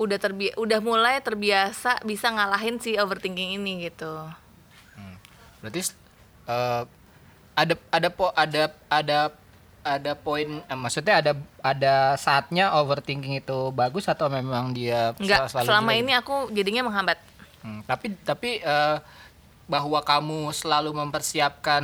udah 0.00 0.18
terbi 0.18 0.50
udah 0.58 0.80
mulai 0.82 1.22
terbiasa 1.22 2.02
bisa 2.02 2.26
ngalahin 2.32 2.82
si 2.82 2.98
overthinking 2.98 3.60
ini 3.62 3.86
gitu. 3.86 4.10
berarti 5.62 5.94
eh, 6.50 6.82
ada 7.54 7.74
ada 7.94 8.08
po 8.10 8.34
ada 8.34 8.74
ada 8.90 9.18
ada 9.82 10.12
poin 10.18 10.58
eh, 10.58 10.78
maksudnya 10.78 11.22
ada 11.22 11.32
ada 11.62 11.94
saatnya 12.18 12.74
overthinking 12.78 13.38
itu 13.38 13.70
bagus 13.70 14.10
atau 14.10 14.26
memang 14.26 14.74
dia 14.74 15.14
Enggak, 15.22 15.46
sel- 15.46 15.62
selalu 15.62 15.66
selama 15.70 15.90
jelek? 15.92 16.02
ini 16.02 16.12
aku 16.18 16.34
jadinya 16.50 16.82
menghambat. 16.86 17.18
Hmm, 17.62 17.80
tapi 17.86 18.10
tapi 18.22 18.50
eh, 18.58 18.98
bahwa 19.64 20.02
kamu 20.02 20.50
selalu 20.50 20.90
mempersiapkan 20.92 21.82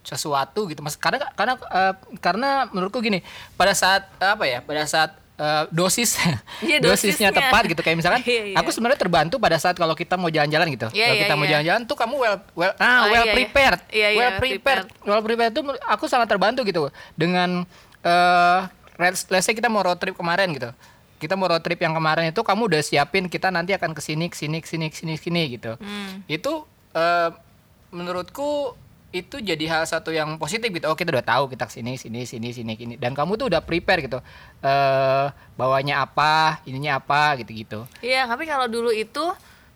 sesuatu 0.00 0.68
gitu 0.68 0.80
mas 0.80 0.96
karena 0.96 1.20
karena 1.32 1.54
eh, 1.56 1.94
karena 2.20 2.50
menurutku 2.68 3.00
gini 3.00 3.24
pada 3.54 3.72
saat 3.72 4.04
eh, 4.16 4.30
apa 4.32 4.44
ya 4.44 4.60
pada 4.60 4.84
saat 4.84 5.12
eh, 5.36 5.64
dosis 5.68 6.16
Iya, 6.60 6.80
dosisnya 6.84 7.28
dosisnya. 7.28 7.30
tepat 7.32 7.62
gitu 7.68 7.80
kayak 7.80 7.96
misalkan 7.96 8.20
Iya, 8.28 8.42
iya. 8.52 8.56
aku 8.60 8.68
sebenarnya 8.68 9.00
terbantu 9.00 9.36
pada 9.36 9.56
saat 9.56 9.76
kalau 9.76 9.92
kita 9.92 10.16
mau 10.16 10.28
jalan-jalan 10.28 10.68
gitu 10.72 10.88
Iya, 10.92 11.04
kalau 11.04 11.16
iya, 11.16 11.22
kita 11.24 11.34
mau 11.34 11.44
iya. 11.44 11.52
jalan-jalan 11.56 11.80
tuh 11.84 11.96
kamu 11.96 12.14
well 12.16 12.36
well 12.52 12.72
ah 12.76 12.84
Oh, 13.04 13.12
well 13.12 13.24
iya, 13.24 13.24
iya. 13.24 13.34
prepared 13.36 13.80
Iya, 13.88 14.08
iya, 14.08 14.08
well 14.16 14.30
well 14.30 14.40
prepared 14.40 14.86
well 15.04 15.22
prepared 15.22 15.52
tuh 15.52 15.62
aku 15.84 16.04
sangat 16.04 16.28
terbantu 16.28 16.64
gitu 16.64 16.88
dengan 17.16 17.64
let's 18.96 19.26
let's 19.28 19.44
say 19.44 19.52
kita 19.52 19.68
mau 19.68 19.80
road 19.80 19.96
trip 19.96 20.14
kemarin 20.14 20.52
gitu 20.52 20.70
kita 21.24 21.34
mau 21.34 21.48
road 21.48 21.58
trip 21.58 21.78
yang 21.78 21.92
kemarin 21.92 22.28
itu 22.28 22.38
kamu 22.38 22.68
udah 22.68 22.80
siapin 22.80 23.24
kita 23.26 23.48
nanti 23.48 23.72
akan 23.72 23.90
ke 23.90 24.00
sini 24.00 24.28
ke 24.28 24.36
sini 24.36 24.60
ke 24.60 24.66
sini 24.66 24.86
ke 24.86 24.94
sini 24.94 25.12
ke 25.14 25.22
sini 25.22 25.42
gitu 25.50 25.72
Hmm. 25.76 26.20
itu 26.26 26.52
eh, 26.92 27.30
menurutku 27.90 28.74
itu 29.10 29.38
jadi 29.38 29.62
hal 29.68 29.84
satu 29.84 30.10
yang 30.10 30.34
positif 30.36 30.66
gitu 30.68 30.84
oh 30.84 30.92
kita 30.92 31.08
udah 31.08 31.22
tahu 31.22 31.46
kita 31.46 31.64
ke 31.64 31.72
sini 31.72 31.94
sini 31.94 32.22
sini 32.24 32.50
sini 32.50 32.74
sini 32.74 32.94
dan 32.96 33.14
kamu 33.14 33.34
tuh 33.36 33.46
udah 33.46 33.62
prepare 33.62 34.02
gitu 34.02 34.18
eh 34.60 35.26
bawanya 35.54 36.02
apa 36.02 36.58
ininya 36.64 36.98
apa 36.98 37.38
gitu 37.38 37.50
gitu 37.54 37.80
Iya, 38.00 38.26
tapi 38.26 38.44
kalau 38.44 38.66
dulu 38.66 38.90
itu 38.90 39.22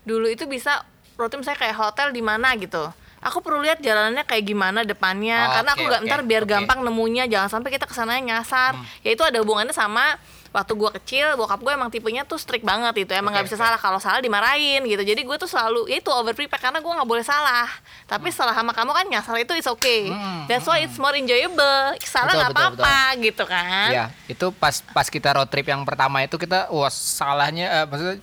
dulu 0.02 0.26
itu 0.26 0.42
bisa 0.44 0.82
rutin 1.14 1.38
saya 1.40 1.54
kayak 1.54 1.76
hotel 1.76 2.10
di 2.10 2.18
mana 2.20 2.50
gitu. 2.56 2.90
Aku 3.20 3.38
perlu 3.38 3.58
lihat 3.60 3.78
jalanannya 3.78 4.22
kayak 4.24 4.44
gimana 4.44 4.82
depannya 4.82 5.34
Oh, 5.36 5.50
karena 5.52 5.70
aku 5.72 5.82
oke, 5.82 5.88
nggak 5.88 6.00
oke, 6.00 6.08
ntar 6.08 6.20
biar 6.24 6.42
oke. 6.42 6.50
gampang 6.52 6.78
nemunya 6.80 7.24
jangan 7.26 7.50
sampai 7.52 7.70
kita 7.72 7.84
ke 7.84 7.92
sana 7.92 8.14
nyasar. 8.16 8.74
Hmm. 8.74 8.86
Ya 9.02 9.10
itu 9.12 9.22
ada 9.22 9.38
hubungannya 9.38 9.70
sama 9.72 10.18
waktu 10.48 10.72
gua 10.72 10.90
kecil 10.96 11.36
bokap 11.36 11.60
gue 11.60 11.72
emang 11.76 11.92
tipenya 11.92 12.24
tuh 12.24 12.40
strict 12.40 12.64
banget 12.64 13.04
itu 13.04 13.12
emang 13.12 13.36
nggak 13.36 13.46
bisa 13.46 13.56
oke. 13.56 13.64
salah. 13.68 13.78
Kalau 13.78 14.00
salah 14.00 14.20
dimarahin 14.20 14.80
gitu. 14.88 15.02
Jadi 15.04 15.20
gue 15.20 15.36
tuh 15.36 15.46
selalu 15.46 15.92
ya 15.92 16.00
itu 16.00 16.08
over 16.08 16.32
prepare 16.32 16.60
karena 16.60 16.80
gue 16.80 16.88
nggak 16.88 17.08
boleh 17.08 17.24
salah. 17.24 17.68
Tapi 18.08 18.32
setelah 18.32 18.56
sama 18.56 18.72
kamu 18.72 18.90
kan 18.96 19.04
nyasar 19.08 19.36
itu 19.36 19.52
is 19.54 19.68
okay. 19.68 20.08
Hmm, 20.08 20.48
that's 20.48 20.64
why 20.64 20.80
it's 20.80 20.96
more 20.96 21.12
enjoyable. 21.12 21.94
Salah 22.00 22.32
nggak 22.32 22.52
apa-apa 22.56 22.96
gitu 23.20 23.44
kan. 23.44 23.88
Ya 23.92 24.04
itu 24.24 24.48
pas 24.56 24.80
pas 24.92 25.06
kita 25.06 25.36
road 25.36 25.48
trip 25.52 25.68
yang 25.68 25.84
pertama 25.84 26.24
itu 26.24 26.40
kita 26.40 26.72
wah 26.72 26.88
salahnya 26.88 27.82
eh, 27.82 27.86
maksudnya 27.86 28.16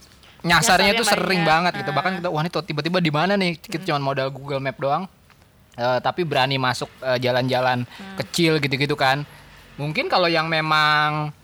nyasarnya 0.46 0.92
Nyasarnya 0.92 0.92
tuh 1.02 1.08
sering 1.10 1.42
banyak. 1.42 1.50
banget 1.50 1.72
gitu. 1.86 1.92
Bahkan 1.94 2.12
kita 2.22 2.30
wah 2.30 2.42
ini 2.42 2.52
tiba-tiba 2.54 2.98
di 3.02 3.12
mana 3.14 3.34
nih? 3.38 3.58
Kita 3.58 3.86
cuma 3.86 4.02
modal 4.02 4.30
Google 4.34 4.62
Map 4.62 4.78
doang. 4.78 5.06
Eh, 5.76 6.00
tapi 6.02 6.24
berani 6.24 6.56
masuk 6.56 6.88
eh, 7.04 7.18
jalan-jalan 7.22 7.84
kecil 8.18 8.58
gitu-gitu 8.64 8.96
kan. 8.96 9.22
Mungkin 9.76 10.08
kalau 10.08 10.32
yang 10.32 10.48
memang 10.48 11.36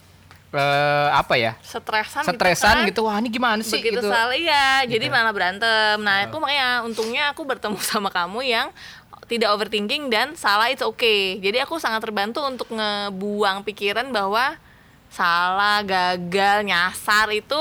eh, 0.52 1.10
apa 1.12 1.34
ya? 1.40 1.56
Stresan 1.64 2.24
stresan 2.28 2.84
kan. 2.84 2.88
gitu 2.88 3.08
wah 3.08 3.18
ini 3.20 3.32
gimana 3.32 3.64
sih? 3.64 3.80
Begitu 3.80 4.04
gitu. 4.04 4.12
salah 4.12 4.36
iya 4.36 4.84
jadi 4.84 5.08
malah 5.08 5.32
berantem. 5.32 5.98
Nah 6.04 6.28
aku 6.28 6.38
makanya 6.44 6.84
untungnya 6.84 7.24
aku 7.32 7.48
bertemu 7.48 7.80
sama 7.92 8.12
kamu 8.12 8.44
yang 8.44 8.68
tidak 9.32 9.56
overthinking 9.56 10.12
dan 10.12 10.36
salah 10.36 10.68
itu 10.68 10.84
oke. 10.84 11.40
Jadi 11.40 11.58
aku 11.64 11.80
sangat 11.80 12.04
terbantu 12.04 12.44
untuk 12.44 12.68
ngebuang 12.68 13.64
pikiran 13.64 14.12
bahwa 14.12 14.60
salah 15.08 15.80
gagal 15.84 16.68
nyasar 16.68 17.32
itu 17.32 17.60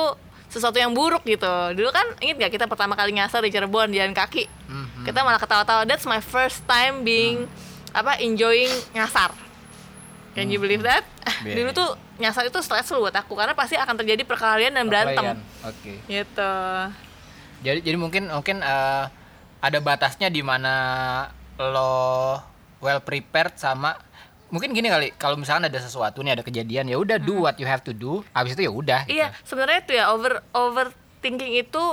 sesuatu 0.51 0.83
yang 0.83 0.91
buruk 0.91 1.23
gitu. 1.23 1.51
Dulu 1.79 1.95
kan 1.95 2.03
inget 2.19 2.43
gak 2.43 2.59
kita 2.59 2.67
pertama 2.67 2.99
kali 2.99 3.15
nyasar 3.15 3.47
di 3.47 3.55
Cirebon 3.55 3.95
jalan 3.95 4.15
kaki? 4.15 4.51
Mhm. 4.71 5.07
kita 5.07 5.23
malah 5.23 5.39
ketawa-tawa. 5.39 5.87
That's 5.87 6.07
my 6.07 6.19
first 6.19 6.67
time 6.67 7.07
being 7.07 7.47
apa 7.91 8.19
enjoying 8.23 8.71
nyasar 8.95 9.35
can 10.37 10.47
you 10.49 10.61
believe 10.63 10.85
that? 10.85 11.05
Yeah. 11.41 11.57
dulu 11.57 11.73
tuh 11.73 11.91
nyasar 12.21 12.53
itu 12.53 12.61
stressful 12.61 13.01
buat 13.01 13.17
aku 13.17 13.33
karena 13.33 13.57
pasti 13.57 13.73
akan 13.73 13.97
terjadi 13.97 14.29
perkelahian 14.29 14.77
dan 14.77 14.93
berantem. 14.93 15.41
oke. 15.65 15.93
Gitu. 16.05 16.53
Jadi 17.65 17.81
jadi 17.81 17.97
mungkin 17.97 18.29
mungkin 18.29 18.61
eh, 18.61 19.05
ada 19.65 19.79
batasnya 19.81 20.29
di 20.29 20.45
mana 20.45 20.75
lo 21.57 22.37
well 22.85 23.01
prepared 23.01 23.57
sama 23.57 23.97
mungkin 24.53 24.77
gini 24.77 24.93
kali 24.93 25.17
kalau 25.17 25.41
misalkan 25.41 25.65
ada 25.73 25.81
sesuatu 25.81 26.21
nih 26.21 26.37
ada 26.37 26.45
kejadian 26.45 26.93
ya 26.93 27.01
udah 27.01 27.17
do 27.17 27.41
what 27.41 27.57
you 27.57 27.65
have 27.65 27.81
to 27.81 27.97
do 27.97 28.21
habis 28.37 28.53
itu 28.53 28.69
ya 28.69 28.73
udah 28.73 29.01
gitu. 29.09 29.17
iya 29.17 29.33
sebenarnya 29.49 29.81
itu 29.81 29.93
ya 29.97 30.13
over 30.13 30.45
overthinking 30.53 31.57
itu 31.57 31.85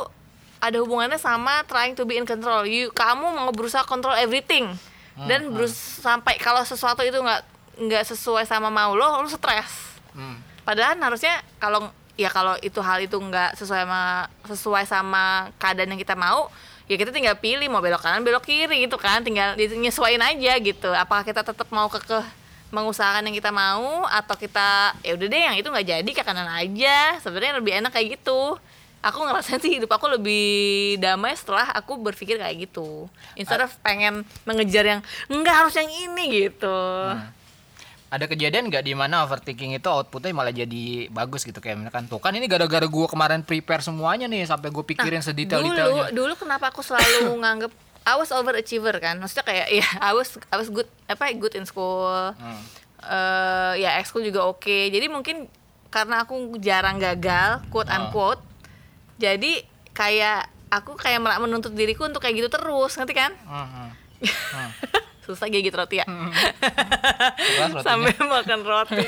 ada 0.57 0.77
hubungannya 0.81 1.21
sama 1.21 1.63
trying 1.69 1.93
to 1.93 2.03
be 2.03 2.17
in 2.17 2.25
control. 2.25 2.65
You 2.65 2.89
kamu 2.89 3.29
mau 3.29 3.53
berusaha 3.53 3.85
control 3.85 4.17
everything 4.17 4.73
dan 5.17 5.49
berusaha 5.49 6.01
sampai 6.01 6.37
kalau 6.37 6.61
sesuatu 6.61 7.01
itu 7.01 7.17
nggak 7.17 7.41
nggak 7.77 8.03
sesuai 8.09 8.49
sama 8.49 8.73
mau 8.73 8.97
lo 8.97 9.21
lo 9.21 9.29
stres 9.29 9.87
Hmm. 10.17 10.41
Padahal 10.65 10.97
harusnya 10.97 11.45
kalau 11.61 11.93
ya 12.17 12.33
kalau 12.33 12.57
itu 12.65 12.81
hal 12.81 12.97
itu 13.05 13.13
nggak 13.13 13.53
sesuai 13.53 13.85
sama 13.85 14.01
sesuai 14.49 14.83
sama 14.89 15.53
keadaan 15.61 15.93
yang 15.93 16.01
kita 16.01 16.17
mau, 16.17 16.49
ya 16.89 16.97
kita 16.97 17.13
tinggal 17.13 17.37
pilih 17.37 17.69
mau 17.69 17.79
belok 17.79 18.01
kanan 18.01 18.25
belok 18.25 18.43
kiri 18.49 18.89
gitu 18.89 18.97
kan, 18.97 19.21
tinggal 19.21 19.53
nyesuaiin 19.55 20.19
aja 20.19 20.57
gitu. 20.57 20.89
Apakah 20.89 21.21
kita 21.21 21.45
tetap 21.45 21.69
mau 21.69 21.85
kekeh 21.87 22.25
mengusahakan 22.67 23.23
yang 23.29 23.37
kita 23.37 23.53
mau 23.53 24.03
atau 24.09 24.35
kita 24.35 24.91
ya 25.05 25.15
udah 25.15 25.27
deh 25.29 25.39
yang 25.39 25.55
itu 25.55 25.69
nggak 25.69 25.87
jadi 25.87 26.11
ke 26.11 26.23
kanan 26.25 26.49
aja. 26.49 27.21
Sebenarnya 27.21 27.61
lebih 27.61 27.77
enak 27.77 27.93
kayak 27.93 28.17
gitu. 28.19 28.57
Aku 29.05 29.21
ngerasain 29.23 29.61
sih 29.61 29.77
hidup 29.77 29.93
aku 29.93 30.09
lebih 30.09 30.97
damai 30.97 31.37
setelah 31.37 31.69
aku 31.77 31.95
berpikir 32.01 32.41
kayak 32.41 32.67
gitu. 32.67 33.05
Instead 33.37 33.61
of 33.61 33.71
pengen 33.85 34.25
mengejar 34.43 34.83
yang 34.83 34.99
enggak 35.29 35.53
harus 35.53 35.77
yang 35.77 35.87
ini 35.87 36.49
gitu. 36.49 36.81
Ada 38.07 38.23
kejadian 38.23 38.71
nggak 38.71 38.83
di 38.83 38.95
mana 38.95 39.27
overthinking 39.27 39.75
itu 39.75 39.87
outputnya 39.87 40.31
malah 40.31 40.55
jadi 40.55 41.11
bagus 41.11 41.43
gitu? 41.43 41.59
Kayak 41.59 41.83
misalkan 41.83 42.07
tuh 42.07 42.23
kan 42.23 42.31
ini 42.31 42.47
gara-gara 42.47 42.87
gua 42.87 43.05
kemarin 43.05 43.43
prepare 43.43 43.83
semuanya 43.83 44.25
nih 44.25 44.47
sampai 44.47 44.71
gue 44.71 44.79
pikirin 44.81 45.19
sedetail-detailnya. 45.19 46.11
dulu 46.15 46.31
dulu 46.31 46.33
kenapa 46.39 46.71
aku 46.71 46.79
selalu 46.79 47.27
nganggep 47.43 47.71
I 48.07 48.15
was 48.15 48.31
overachiever 48.31 48.95
kan? 48.97 49.19
Maksudnya 49.19 49.43
kayak 49.43 49.67
ya 49.67 49.87
I 49.99 50.15
was 50.15 50.39
I 50.47 50.55
was 50.55 50.71
good 50.71 50.87
apa 51.05 51.35
good 51.35 51.53
in 51.53 51.67
school. 51.67 52.31
Hmm. 52.33 52.61
eh 52.97 53.83
ya 53.83 53.99
ekskul 53.99 54.23
juga 54.23 54.47
oke. 54.47 54.89
Jadi 54.89 55.05
mungkin 55.07 55.51
karena 55.87 56.23
aku 56.23 56.55
jarang 56.57 56.97
gagal 56.97 57.63
quote 57.67 57.87
Ah. 57.87 58.07
unquote 58.07 58.43
jadi 59.15 59.63
kayak 59.91 60.47
aku 60.67 60.95
kayak 60.95 61.19
menuntut 61.19 61.71
diriku 61.71 62.05
untuk 62.05 62.19
kayak 62.19 62.39
gitu 62.39 62.49
terus 62.49 62.95
ngerti 62.95 63.15
kan? 63.15 63.31
Hmm, 63.43 63.67
hmm. 63.67 63.89
susah 65.27 65.51
gigit 65.51 65.75
roti 65.75 65.99
ya? 65.99 66.07
Rotinya. 66.07 67.83
sampai 67.83 68.15
makan 68.15 68.61
roti. 68.63 69.03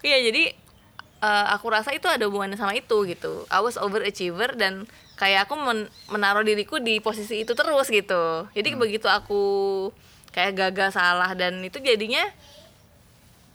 Iya 0.00 0.18
jadi 0.30 0.54
eh, 1.20 1.46
aku 1.52 1.66
rasa 1.68 1.92
itu 1.92 2.08
ada 2.08 2.24
hubungannya 2.24 2.56
sama 2.56 2.72
itu 2.72 3.04
gitu. 3.04 3.44
I 3.52 3.60
was 3.60 3.76
overachiever 3.76 4.56
dan 4.56 4.86
kayak 5.20 5.44
aku 5.50 5.58
men- 5.60 5.90
menaruh 6.08 6.40
diriku 6.40 6.80
di 6.80 7.02
posisi 7.02 7.44
itu 7.44 7.52
terus 7.52 7.92
gitu. 7.92 8.48
Jadi 8.56 8.68
begitu 8.78 9.04
aku 9.10 9.42
kayak 10.32 10.56
gagal 10.56 10.96
salah 10.96 11.34
dan 11.36 11.60
itu 11.60 11.76
jadinya 11.82 12.24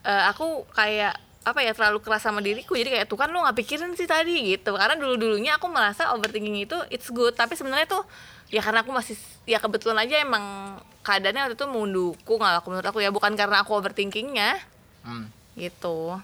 eh, 0.05 0.23
aku 0.29 0.67
kayak 0.75 1.17
apa 1.45 1.62
ya 1.62 1.77
terlalu 1.77 2.01
keras 2.01 2.25
sama 2.25 2.41
diriku. 2.41 2.73
Jadi 2.77 2.89
kayak 2.93 3.05
tuh 3.10 3.17
kan 3.21 3.29
lu 3.29 3.38
nggak 3.41 3.58
pikirin 3.58 3.93
sih 3.97 4.10
tadi 4.10 4.53
gitu. 4.53 4.77
Karena 4.77 4.97
dulu 4.97 5.17
dulunya 5.17 5.58
aku 5.58 5.69
merasa 5.69 6.13
overthinking 6.13 6.65
itu 6.65 6.77
it's 6.93 7.10
good. 7.13 7.34
Tapi 7.38 7.53
sebenarnya 7.58 7.86
tuh 7.89 8.05
ya 8.53 8.62
karena 8.62 8.86
aku 8.86 8.91
masih 8.93 9.17
ya 9.49 9.58
kebetulan 9.58 10.05
aja 10.05 10.21
emang 10.21 10.77
keadaannya 11.01 11.49
waktu 11.49 11.58
itu 11.58 11.67
mendukung 11.69 12.39
kalau 12.41 12.58
aku 12.58 12.67
menurut 12.73 12.88
aku 12.89 12.99
ya 13.01 13.10
bukan 13.13 13.34
karena 13.38 13.62
aku 13.62 13.77
overthinkingnya 13.77 14.58
hmm. 15.05 15.25
gitu 15.58 16.17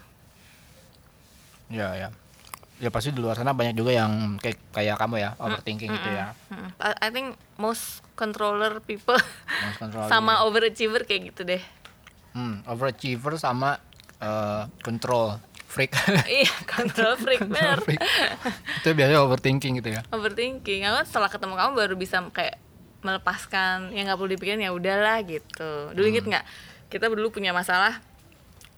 Ya, 1.71 1.95
ya. 1.95 2.09
Ya 2.81 2.89
pasti 2.91 3.15
di 3.15 3.21
luar 3.23 3.39
sana 3.39 3.55
banyak 3.55 3.77
juga 3.77 3.95
yang 3.95 4.41
kayak 4.41 4.59
kayak 4.75 4.95
kamu 4.99 5.21
ya, 5.21 5.29
overthinking 5.39 5.87
gitu 5.87 6.09
ya. 6.11 6.33
Hmm, 6.49 6.69
I 6.81 6.89
I 6.97 7.09
think 7.13 7.37
most 7.55 8.01
controller 8.17 8.81
people 8.83 9.15
Most 9.63 9.79
control 9.85 10.09
sama 10.11 10.43
overachiever 10.43 11.05
kayak 11.07 11.31
gitu 11.31 11.41
deh. 11.45 11.63
Hmm, 12.33 12.65
overachiever 12.65 13.37
sama 13.37 13.77
eh, 14.17 14.63
control 14.81 15.37
freak. 15.71 15.95
iya, 16.27 16.51
control 16.75 17.15
freak 17.15 17.41
freak. 17.87 18.01
Itu 18.83 18.91
biasanya 18.91 19.23
overthinking 19.23 19.79
gitu 19.79 19.89
ya. 19.95 20.01
Overthinking. 20.11 20.83
Aku 20.91 21.07
setelah 21.07 21.31
ketemu 21.31 21.55
kamu 21.55 21.71
baru 21.73 21.95
bisa 21.95 22.19
kayak 22.35 22.59
melepaskan 23.01 23.95
yang 23.95 24.05
nggak 24.11 24.19
perlu 24.19 24.31
dipikirin 24.35 24.61
ya 24.61 24.75
udahlah 24.75 25.23
gitu. 25.23 25.95
Dulu 25.95 26.05
inget 26.05 26.27
nggak? 26.27 26.45
Kita 26.91 27.07
dulu 27.07 27.31
punya 27.31 27.55
masalah 27.55 28.03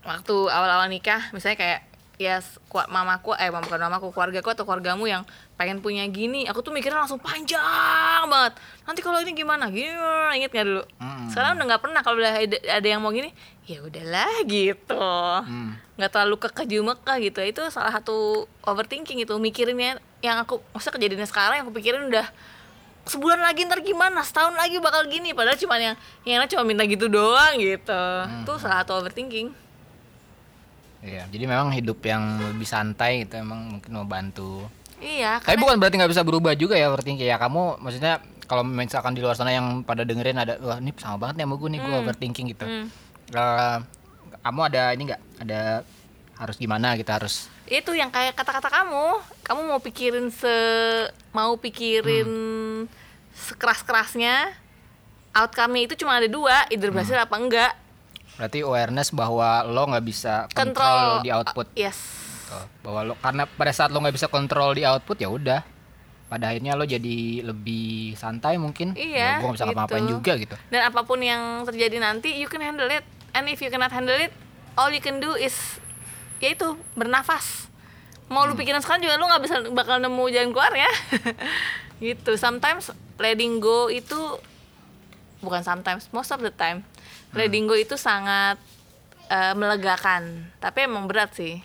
waktu 0.05 0.35
awal-awal 0.53 0.87
nikah, 0.87 1.33
misalnya 1.33 1.57
kayak 1.57 1.79
ya 2.21 2.37
ku- 2.69 2.85
mamaku 2.93 3.33
eh 3.41 3.49
bukan 3.49 3.81
mamaku 3.89 4.13
keluargaku 4.13 4.53
atau 4.53 4.63
keluargamu 4.69 5.09
yang 5.09 5.25
pengen 5.57 5.81
punya 5.81 6.05
gini 6.05 6.45
aku 6.45 6.61
tuh 6.61 6.69
mikirnya 6.69 7.01
langsung 7.01 7.17
panjang 7.17 8.29
banget. 8.29 8.53
Nanti 8.85 8.99
kalau 9.01 9.17
ini 9.17 9.33
gimana? 9.33 9.65
Gini 9.73 9.89
inget 10.37 10.53
nggak 10.53 10.67
dulu? 10.67 10.83
Hmm. 11.01 11.25
sekarang 11.33 11.57
udah 11.57 11.65
nggak 11.73 11.81
pernah 11.81 12.01
kalau 12.05 12.21
udah 12.21 12.33
ada, 12.45 12.87
yang 12.87 13.01
mau 13.01 13.09
gini 13.09 13.33
ya 13.65 13.81
udahlah 13.81 14.45
gitu. 14.45 15.09
Hmm. 15.41 15.73
nggak 15.97 16.09
terlalu 16.13 16.35
kekeju 16.37 16.79
Mekah 16.85 17.17
gitu. 17.17 17.39
Itu 17.41 17.61
salah 17.73 17.93
satu 17.97 18.45
overthinking 18.61 19.25
itu 19.25 19.33
mikirinnya 19.41 19.97
yang 20.21 20.37
aku 20.37 20.61
maksudnya 20.71 21.01
kejadiannya 21.01 21.27
sekarang 21.29 21.55
yang 21.61 21.65
aku 21.65 21.75
pikirin 21.81 22.13
udah 22.13 22.29
sebulan 23.09 23.41
lagi 23.41 23.65
ntar 23.65 23.81
gimana? 23.81 24.21
Setahun 24.21 24.53
lagi 24.53 24.77
bakal 24.77 25.09
gini 25.09 25.33
padahal 25.33 25.57
cuma 25.57 25.81
yang 25.81 25.97
yang 26.29 26.45
cuma 26.45 26.61
minta 26.61 26.85
gitu 26.85 27.09
doang 27.09 27.57
gitu. 27.57 28.03
Itu 28.45 28.53
salah 28.61 28.85
satu 28.85 29.01
overthinking 29.01 29.62
Iya, 31.03 31.27
jadi 31.27 31.45
memang 31.51 31.75
hidup 31.75 31.99
yang 32.07 32.39
lebih 32.39 32.63
santai 32.63 33.27
itu 33.27 33.35
emang 33.35 33.77
mungkin 33.77 33.91
mau 33.91 34.07
bantu. 34.07 34.63
iya 35.03 35.43
Tapi 35.43 35.59
bukan 35.59 35.75
berarti 35.75 35.99
nggak 35.99 36.11
bisa 36.15 36.23
berubah 36.23 36.55
juga 36.55 36.79
ya 36.79 36.87
overthinking 36.87 37.27
ya. 37.27 37.35
Kamu 37.35 37.83
maksudnya 37.83 38.23
kalau 38.47 38.63
misalkan 38.63 39.11
di 39.11 39.19
luar 39.19 39.35
sana 39.35 39.51
yang 39.51 39.83
pada 39.83 40.07
dengerin 40.07 40.39
ada 40.39 40.55
wah 40.63 40.79
ini 40.79 40.95
sama 40.95 41.27
banget 41.27 41.43
nih 41.43 41.45
sama 41.45 41.55
gue 41.59 41.69
nih 41.75 41.79
gue 41.83 41.95
overthinking 42.07 42.47
gitu. 42.55 42.65
Hmm. 42.65 42.87
Eh, 43.35 43.77
kamu 44.47 44.59
ada 44.63 44.83
ini 44.95 45.03
nggak? 45.11 45.21
Ada 45.43 45.61
harus 46.39 46.55
gimana 46.57 46.97
kita 46.97 47.21
harus 47.21 47.47
itu 47.69 47.95
yang 47.95 48.11
kayak 48.11 48.35
kata-kata 48.35 48.67
kamu 48.67 49.21
kamu 49.45 49.61
mau 49.69 49.79
pikirin 49.79 50.27
se 50.33 50.55
mau 51.31 51.55
pikirin 51.55 52.29
sekeras-kerasnya 53.33 54.51
outcome-nya 55.33 55.81
itu 55.87 55.95
cuma 56.03 56.19
ada 56.19 56.27
dua 56.27 56.67
either 56.69 56.91
berhasil 56.91 57.15
apa 57.17 57.35
enggak 57.39 57.71
berarti 58.37 58.65
awareness 58.65 59.13
bahwa 59.13 59.61
lo 59.65 59.83
nggak 59.93 60.05
bisa 60.05 60.33
kontrol 60.51 61.21
di 61.21 61.29
output. 61.29 61.67
yes. 61.77 61.97
Tuh, 62.49 62.65
bahwa 62.85 62.99
lo 63.07 63.13
karena 63.21 63.43
pada 63.45 63.71
saat 63.73 63.89
lo 63.93 64.01
nggak 64.01 64.15
bisa 64.15 64.27
kontrol 64.29 64.73
di 64.73 64.83
output 64.85 65.17
ya 65.21 65.29
udah. 65.29 65.61
Pada 66.31 66.49
akhirnya 66.49 66.73
lo 66.73 66.81
jadi 66.81 67.45
lebih 67.45 68.17
santai 68.17 68.57
mungkin. 68.57 68.97
Iya, 68.97 69.13
ya, 69.13 69.31
gue 69.37 69.45
nggak 69.45 69.57
bisa 69.57 69.65
gitu. 69.69 69.69
ngapa-ngapain 69.69 70.05
juga 70.09 70.31
gitu. 70.41 70.55
Dan 70.73 70.81
apa 70.89 71.05
pun 71.05 71.21
yang 71.21 71.61
terjadi 71.61 72.01
nanti 72.01 72.33
you 72.41 72.49
can 72.49 72.63
handle 72.65 72.89
it. 72.89 73.05
And 73.37 73.45
if 73.49 73.61
you 73.61 73.69
cannot 73.69 73.93
handle 73.93 74.17
it 74.17 74.33
all 74.77 74.89
you 74.89 75.01
can 75.01 75.21
do 75.21 75.37
is 75.37 75.53
yaitu 76.41 76.75
bernafas. 76.97 77.69
Mau 78.27 78.49
lu 78.49 78.57
pikirin 78.57 78.81
sekarang 78.81 79.05
juga 79.05 79.15
lu 79.21 79.29
nggak 79.29 79.43
bisa 79.45 79.55
bakal 79.71 80.01
nemu 80.01 80.23
jalan 80.33 80.49
keluar 80.51 80.73
ya. 80.73 80.89
Gitu. 82.03 82.35
Sometimes 82.35 82.89
letting 83.21 83.61
go 83.61 83.87
itu 83.87 84.17
bukan 85.39 85.61
sometimes 85.61 86.09
most 86.15 86.31
of 86.33 86.39
the 86.41 86.51
time 86.51 86.81
letting 87.33 87.65
go 87.65 87.75
itu 87.77 87.97
sangat 87.97 88.57
eh, 89.29 89.53
melegakan 89.57 90.49
tapi 90.61 90.85
emang 90.85 91.09
berat 91.09 91.33
sih 91.33 91.57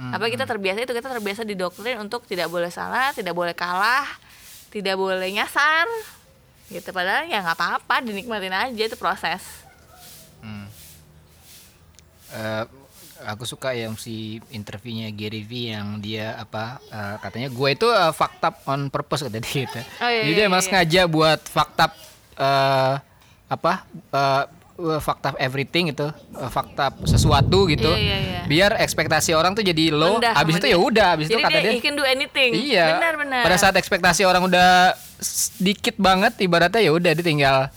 apa 0.00 0.32
kita 0.32 0.48
terbiasa 0.48 0.80
itu 0.80 0.96
kita 0.96 1.12
terbiasa 1.12 1.44
didoktrin 1.44 2.00
untuk 2.00 2.24
tidak 2.24 2.48
boleh 2.48 2.72
salah 2.72 3.12
tidak 3.12 3.36
boleh 3.36 3.52
kalah 3.52 4.08
tidak 4.72 4.96
boleh 4.96 5.28
nyasar 5.28 5.84
gitu 6.72 6.88
padahal 6.88 7.28
ya 7.28 7.44
nggak 7.44 7.52
apa-apa 7.52 8.00
dinikmatin 8.00 8.56
aja 8.56 8.80
itu 8.88 8.96
proses 8.96 9.44
Hmm. 10.40 10.66
Eh, 12.32 12.64
aku 13.28 13.44
suka 13.44 13.76
yang 13.76 13.92
si 14.00 14.40
interviewnya 14.48 15.12
Gary 15.12 15.44
V 15.44 15.52
yang 15.76 16.00
dia 16.00 16.32
apa 16.40 16.80
eh, 16.88 17.16
katanya 17.20 17.48
gue 17.52 17.68
itu 17.68 17.88
fucked 18.16 18.44
up 18.44 18.56
on 18.64 18.88
purpose 18.88 19.28
kata 19.28 19.38
dia 19.40 19.68
gitu. 19.68 19.80
Oh, 20.00 20.08
iya, 20.08 20.24
Jadi 20.24 20.32
iya, 20.32 20.38
dia 20.40 20.44
emang 20.48 20.62
iya. 20.64 20.66
sengaja 20.66 21.00
buat 21.10 21.40
fucked 21.44 21.80
up 21.80 21.92
eh, 22.40 22.94
apa 23.50 23.72
eh, 23.92 24.44
eh, 24.80 25.00
up 25.28 25.36
everything 25.36 25.92
gitu, 25.92 26.08
fucked 26.48 26.80
up 26.80 26.94
sesuatu 27.04 27.68
gitu. 27.68 27.92
Iya, 27.92 28.00
iya, 28.00 28.18
iya. 28.18 28.40
Biar 28.48 28.70
ekspektasi 28.80 29.36
orang 29.36 29.52
tuh 29.52 29.62
jadi 29.62 29.92
low, 29.92 30.16
Rendah 30.18 30.34
habis 30.34 30.56
sama 30.56 30.62
itu 30.64 30.68
ya 30.72 30.78
udah, 30.80 31.08
habis 31.14 31.26
itu 31.28 31.38
kata 31.38 31.52
dia, 31.52 31.62
dia 31.62 31.72
he 31.76 31.80
can 31.80 31.94
do 31.94 32.04
anything 32.04 32.50
Iya. 32.56 32.98
benar 32.98 33.14
benar 33.20 33.42
Pada 33.44 33.56
saat 33.60 33.74
ekspektasi 33.76 34.24
orang 34.24 34.42
udah 34.48 34.96
sedikit 35.20 35.94
banget 36.00 36.40
ibaratnya 36.40 36.80
ya 36.80 36.92
udah 36.96 37.12
dia 37.12 37.24
tinggal 37.24 37.68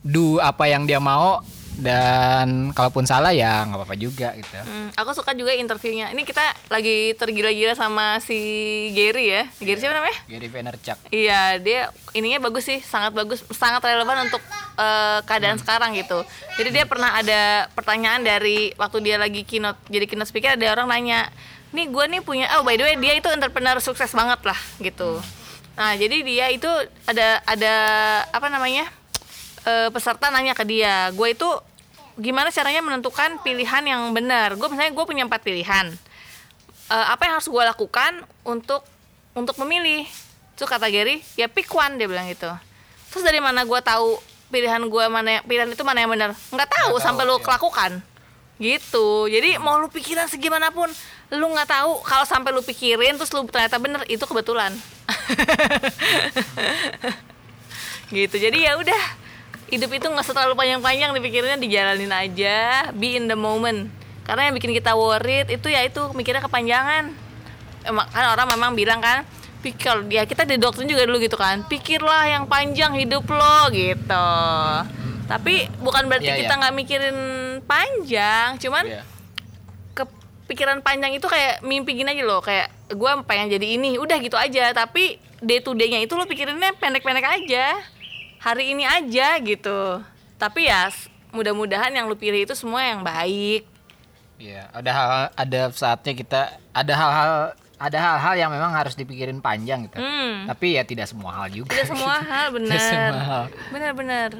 do 0.00 0.40
apa 0.40 0.64
yang 0.66 0.88
dia 0.88 0.96
mau 0.98 1.44
dan 1.76 2.72
kalaupun 2.72 3.04
salah 3.04 3.36
ya 3.36 3.68
nggak 3.68 3.78
apa-apa 3.78 3.96
juga 4.00 4.32
gitu. 4.32 4.56
Hmm, 4.64 4.88
aku 4.96 5.12
suka 5.12 5.36
juga 5.36 5.52
interviewnya 5.52 6.08
ini 6.08 6.24
kita 6.24 6.42
lagi 6.72 7.12
tergila-gila 7.20 7.76
sama 7.76 8.16
si 8.24 8.38
Gary 8.96 9.28
ya 9.28 9.44
Gary 9.60 9.76
siapa 9.76 9.92
namanya 9.92 10.18
Gary 10.24 10.48
Vaynerchuk. 10.48 10.98
Iya, 11.12 11.60
dia 11.60 11.92
ininya 12.16 12.48
bagus 12.48 12.64
sih, 12.64 12.80
sangat 12.80 13.12
bagus, 13.12 13.44
sangat 13.52 13.84
relevan 13.84 14.26
untuk 14.26 14.42
eh, 14.80 15.20
keadaan 15.28 15.60
sekarang 15.60 15.92
gitu. 15.94 16.24
Jadi 16.56 16.68
dia 16.72 16.84
pernah 16.88 17.12
ada 17.12 17.68
pertanyaan 17.76 18.24
dari 18.24 18.72
waktu 18.80 19.04
dia 19.04 19.16
lagi 19.20 19.44
keynote, 19.44 19.78
jadi 19.92 20.08
keynote 20.08 20.32
speaker 20.32 20.56
ada 20.56 20.66
orang 20.72 20.88
nanya, 20.88 21.28
nih 21.76 21.92
gue 21.92 22.04
nih 22.08 22.22
punya, 22.24 22.48
oh 22.56 22.64
by 22.64 22.80
the 22.80 22.84
way 22.84 22.96
dia 22.96 23.12
itu 23.16 23.28
entrepreneur 23.28 23.76
sukses 23.84 24.10
banget 24.16 24.40
lah 24.48 24.58
gitu. 24.80 25.20
Nah 25.76 25.92
jadi 25.92 26.24
dia 26.24 26.46
itu 26.48 26.68
ada 27.04 27.44
ada 27.44 27.74
apa 28.32 28.48
namanya 28.48 28.88
eh, 29.66 29.88
peserta 29.90 30.30
nanya 30.30 30.54
ke 30.54 30.62
dia, 30.62 31.10
gue 31.10 31.28
itu 31.34 31.48
gimana 32.16 32.48
caranya 32.48 32.80
menentukan 32.80 33.36
pilihan 33.42 33.82
yang 33.84 34.02
benar? 34.14 34.56
Gue 34.56 34.70
misalnya 34.72 34.94
gue 34.94 35.04
punya 35.04 35.26
empat 35.26 35.42
pilihan. 35.42 35.92
Eh, 36.86 37.06
apa 37.10 37.26
yang 37.26 37.36
harus 37.36 37.50
gue 37.50 37.62
lakukan 37.62 38.22
untuk 38.46 38.86
untuk 39.34 39.58
memilih? 39.60 40.06
Terus 40.56 40.70
kata 40.70 40.88
Gary 40.88 41.20
ya 41.36 41.50
pick 41.50 41.68
one 41.68 42.00
dia 42.00 42.08
bilang 42.08 42.24
gitu. 42.30 42.48
Terus 43.12 43.22
dari 43.26 43.42
mana 43.42 43.66
gue 43.66 43.80
tahu 43.82 44.16
pilihan 44.48 44.80
gue 44.86 45.04
mana 45.10 45.42
yang- 45.42 45.44
pilihan 45.44 45.68
itu 45.68 45.82
mana 45.84 46.00
yang 46.00 46.10
benar? 46.14 46.30
Nggak 46.48 46.70
tahu 46.70 46.96
Nggak 46.96 47.04
sampai 47.04 47.24
tahu, 47.26 47.34
lu 47.34 47.42
iya. 47.42 47.48
lakukan. 47.58 47.92
Gitu. 48.56 49.06
Jadi 49.28 49.50
mau 49.60 49.76
lu 49.76 49.92
pikiran 49.92 50.24
segimanapun 50.32 50.88
lu 51.34 51.46
nggak 51.52 51.68
tahu. 51.68 52.00
Kalau 52.06 52.24
sampai 52.24 52.54
lu 52.56 52.64
pikirin 52.64 53.20
terus 53.20 53.28
lu 53.36 53.44
ternyata 53.44 53.76
bener 53.76 54.00
itu 54.08 54.24
kebetulan. 54.24 54.72
Gitu. 58.06 58.36
Jadi 58.38 58.58
ya 58.62 58.78
udah 58.78 59.25
hidup 59.66 59.90
itu 59.90 60.06
nggak 60.06 60.26
terlalu 60.26 60.54
panjang-panjang 60.54 61.10
dipikirinnya 61.16 61.58
dijalanin 61.58 62.12
aja. 62.12 62.90
Be 62.94 63.18
in 63.18 63.26
the 63.26 63.38
moment. 63.38 63.90
Karena 64.26 64.50
yang 64.50 64.54
bikin 64.58 64.74
kita 64.74 64.94
worried 64.94 65.50
itu 65.50 65.66
ya 65.70 65.86
itu 65.86 66.02
mikirnya 66.14 66.42
kepanjangan. 66.42 67.14
Emang 67.86 68.06
kan 68.10 68.24
orang 68.34 68.46
memang 68.50 68.74
bilang 68.74 68.98
kan 68.98 69.22
pikir 69.62 70.06
ya 70.10 70.22
kita 70.26 70.46
di 70.46 70.62
dokter 70.62 70.86
juga 70.86 71.02
dulu 71.10 71.18
gitu 71.18 71.34
kan 71.34 71.66
pikirlah 71.66 72.30
yang 72.30 72.46
panjang 72.46 72.94
hidup 72.94 73.26
lo 73.30 73.70
gitu. 73.74 74.30
Tapi 75.26 75.66
bukan 75.82 76.06
berarti 76.06 76.30
Iya, 76.30 76.38
kita 76.46 76.54
nggak 76.54 76.74
mikirin 76.74 77.18
panjang 77.66 78.62
cuman 78.62 78.86
Iya. 78.86 79.02
kepikiran 79.94 80.86
panjang 80.86 81.18
itu 81.18 81.26
kayak 81.26 81.66
mimpi 81.66 81.98
gini 81.98 82.14
aja 82.14 82.22
loh 82.22 82.38
kayak 82.38 82.70
gue 82.94 83.10
pengen 83.26 83.50
jadi 83.50 83.66
ini. 83.78 83.98
Udah 83.98 84.22
gitu 84.22 84.38
aja 84.38 84.70
tapi 84.70 85.18
day 85.42 85.58
to 85.58 85.74
day 85.74 85.90
nya 85.90 85.98
itu 85.98 86.14
lo 86.14 86.30
pikirinnya 86.30 86.78
pendek-pendek 86.78 87.26
aja 87.26 87.74
hari 88.46 88.70
ini 88.70 88.86
aja 88.86 89.42
gitu 89.42 89.98
tapi 90.38 90.70
ya 90.70 90.86
mudah-mudahan 91.34 91.90
yang 91.90 92.06
lu 92.06 92.14
pilih 92.14 92.46
itu 92.46 92.54
semua 92.54 92.86
yang 92.86 93.02
baik 93.02 93.66
Iya, 94.36 94.68
ada 94.68 94.90
hal 94.92 95.08
ada 95.32 95.60
saatnya 95.72 96.12
kita 96.12 96.40
ada 96.70 96.92
hal-hal 96.92 97.32
ada 97.80 97.98
hal-hal 97.98 98.34
yang 98.36 98.50
memang 98.52 98.68
harus 98.68 98.92
dipikirin 98.92 99.40
panjang 99.40 99.88
gitu. 99.88 99.96
hmm. 99.96 100.44
Tapi 100.44 100.76
ya 100.76 100.84
tidak 100.84 101.08
semua 101.08 101.32
hal 101.32 101.48
juga. 101.48 101.72
tidak 101.72 101.88
semua 101.88 102.20
hal 102.30 102.52
benar 102.52 103.48
benar-benar 103.72 104.30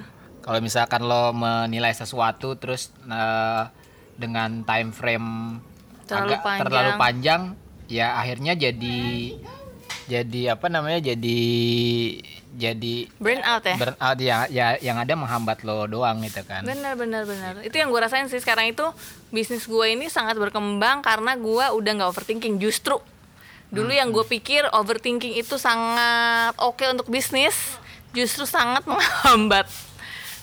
Kalau 0.45 0.61
misalkan 0.61 1.01
lo 1.01 1.33
menilai 1.33 1.97
sesuatu 1.97 2.61
terus 2.61 2.93
eh, 3.03 3.63
dengan 4.21 4.63
time 4.69 4.93
frame 4.93 5.29
Terlalu 6.05 6.29
agak 6.29 6.41
panjang. 6.45 6.61
terlalu 6.61 6.93
panjang, 7.01 7.43
ya 7.89 8.07
akhirnya 8.15 8.53
jadi 8.53 9.01
jadi 10.07 10.41
apa 10.55 10.67
namanya 10.69 11.01
jadi 11.03 11.41
jadi 12.57 13.13
burn 13.21 13.45
out 13.45 13.63
ya? 13.63 13.77
burnout 13.77 14.19
ya, 14.19 14.37
ya 14.49 14.67
yang 14.81 14.97
ada 14.97 15.13
menghambat 15.13 15.61
lo 15.63 15.85
doang 15.85 16.25
gitu 16.25 16.41
kan. 16.49 16.65
benar 16.65 16.97
benar 16.97 17.29
benar. 17.29 17.61
Itu 17.61 17.77
yang 17.77 17.93
gue 17.93 18.01
rasain 18.01 18.27
sih 18.33 18.41
sekarang 18.41 18.73
itu 18.73 18.85
bisnis 19.29 19.69
gue 19.69 19.87
ini 19.93 20.09
sangat 20.09 20.41
berkembang 20.41 21.05
karena 21.05 21.37
gue 21.37 21.65
udah 21.77 21.91
nggak 22.01 22.11
overthinking. 22.17 22.57
Justru 22.57 22.97
dulu 23.69 23.93
yang 23.93 24.09
gue 24.09 24.25
pikir 24.25 24.65
overthinking 24.73 25.37
itu 25.37 25.61
sangat 25.61 26.57
oke 26.57 26.83
untuk 26.89 27.13
bisnis 27.13 27.77
justru 28.17 28.49
sangat 28.49 28.89
menghambat. 28.91 29.69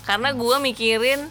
Karena 0.06 0.30
gue 0.32 0.56
mikirin 0.62 1.28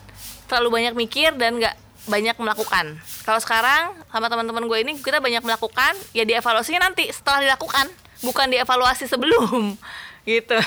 terlalu 0.50 0.82
banyak 0.82 0.94
mikir 0.98 1.38
dan 1.38 1.62
nggak 1.62 1.78
banyak 2.10 2.34
melakukan. 2.42 2.98
Kalau 3.22 3.38
sekarang 3.38 3.94
sama 4.10 4.26
teman-teman 4.26 4.66
gue 4.66 4.78
ini 4.82 4.92
kita 4.98 5.22
banyak 5.22 5.46
melakukan 5.46 5.94
ya 6.10 6.26
dievaluasinya 6.26 6.90
nanti 6.90 7.06
setelah 7.14 7.46
dilakukan 7.46 7.86
bukan 8.26 8.50
dievaluasi 8.50 9.06
sebelum 9.06 9.78
gitu 10.26 10.58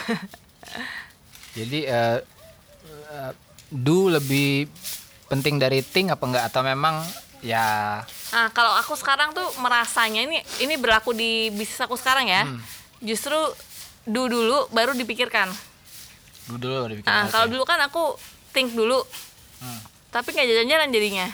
Jadi 1.55 1.87
eh, 1.87 2.19
eh, 3.11 3.31
do 3.71 4.11
lebih 4.11 4.67
penting 5.31 5.55
dari 5.55 5.79
think 5.79 6.11
apa 6.11 6.23
enggak 6.27 6.45
atau 6.51 6.61
memang 6.61 6.99
ya 7.39 8.03
Nah, 8.35 8.51
kalau 8.51 8.75
aku 8.75 8.99
sekarang 8.99 9.31
tuh 9.31 9.47
merasanya 9.63 10.27
ini 10.27 10.43
ini 10.59 10.75
berlaku 10.75 11.15
di 11.15 11.47
bisnis 11.55 11.79
aku 11.79 11.95
sekarang 11.95 12.27
ya. 12.27 12.43
Justru 12.99 13.37
do 14.03 14.27
dulu 14.27 14.67
baru 14.75 14.91
dipikirkan. 14.91 15.47
do 16.51 16.55
dulu 16.59 16.91
dipikir. 16.91 17.07
Nah, 17.07 17.31
kalau 17.31 17.47
dulu 17.47 17.63
kan 17.63 17.79
aku 17.87 18.19
think 18.51 18.75
dulu. 18.75 18.99
Hmm. 19.63 19.79
Tapi 20.11 20.35
nggak 20.35 20.47
jalan-jalan 20.51 20.89
jadinya. 20.91 21.27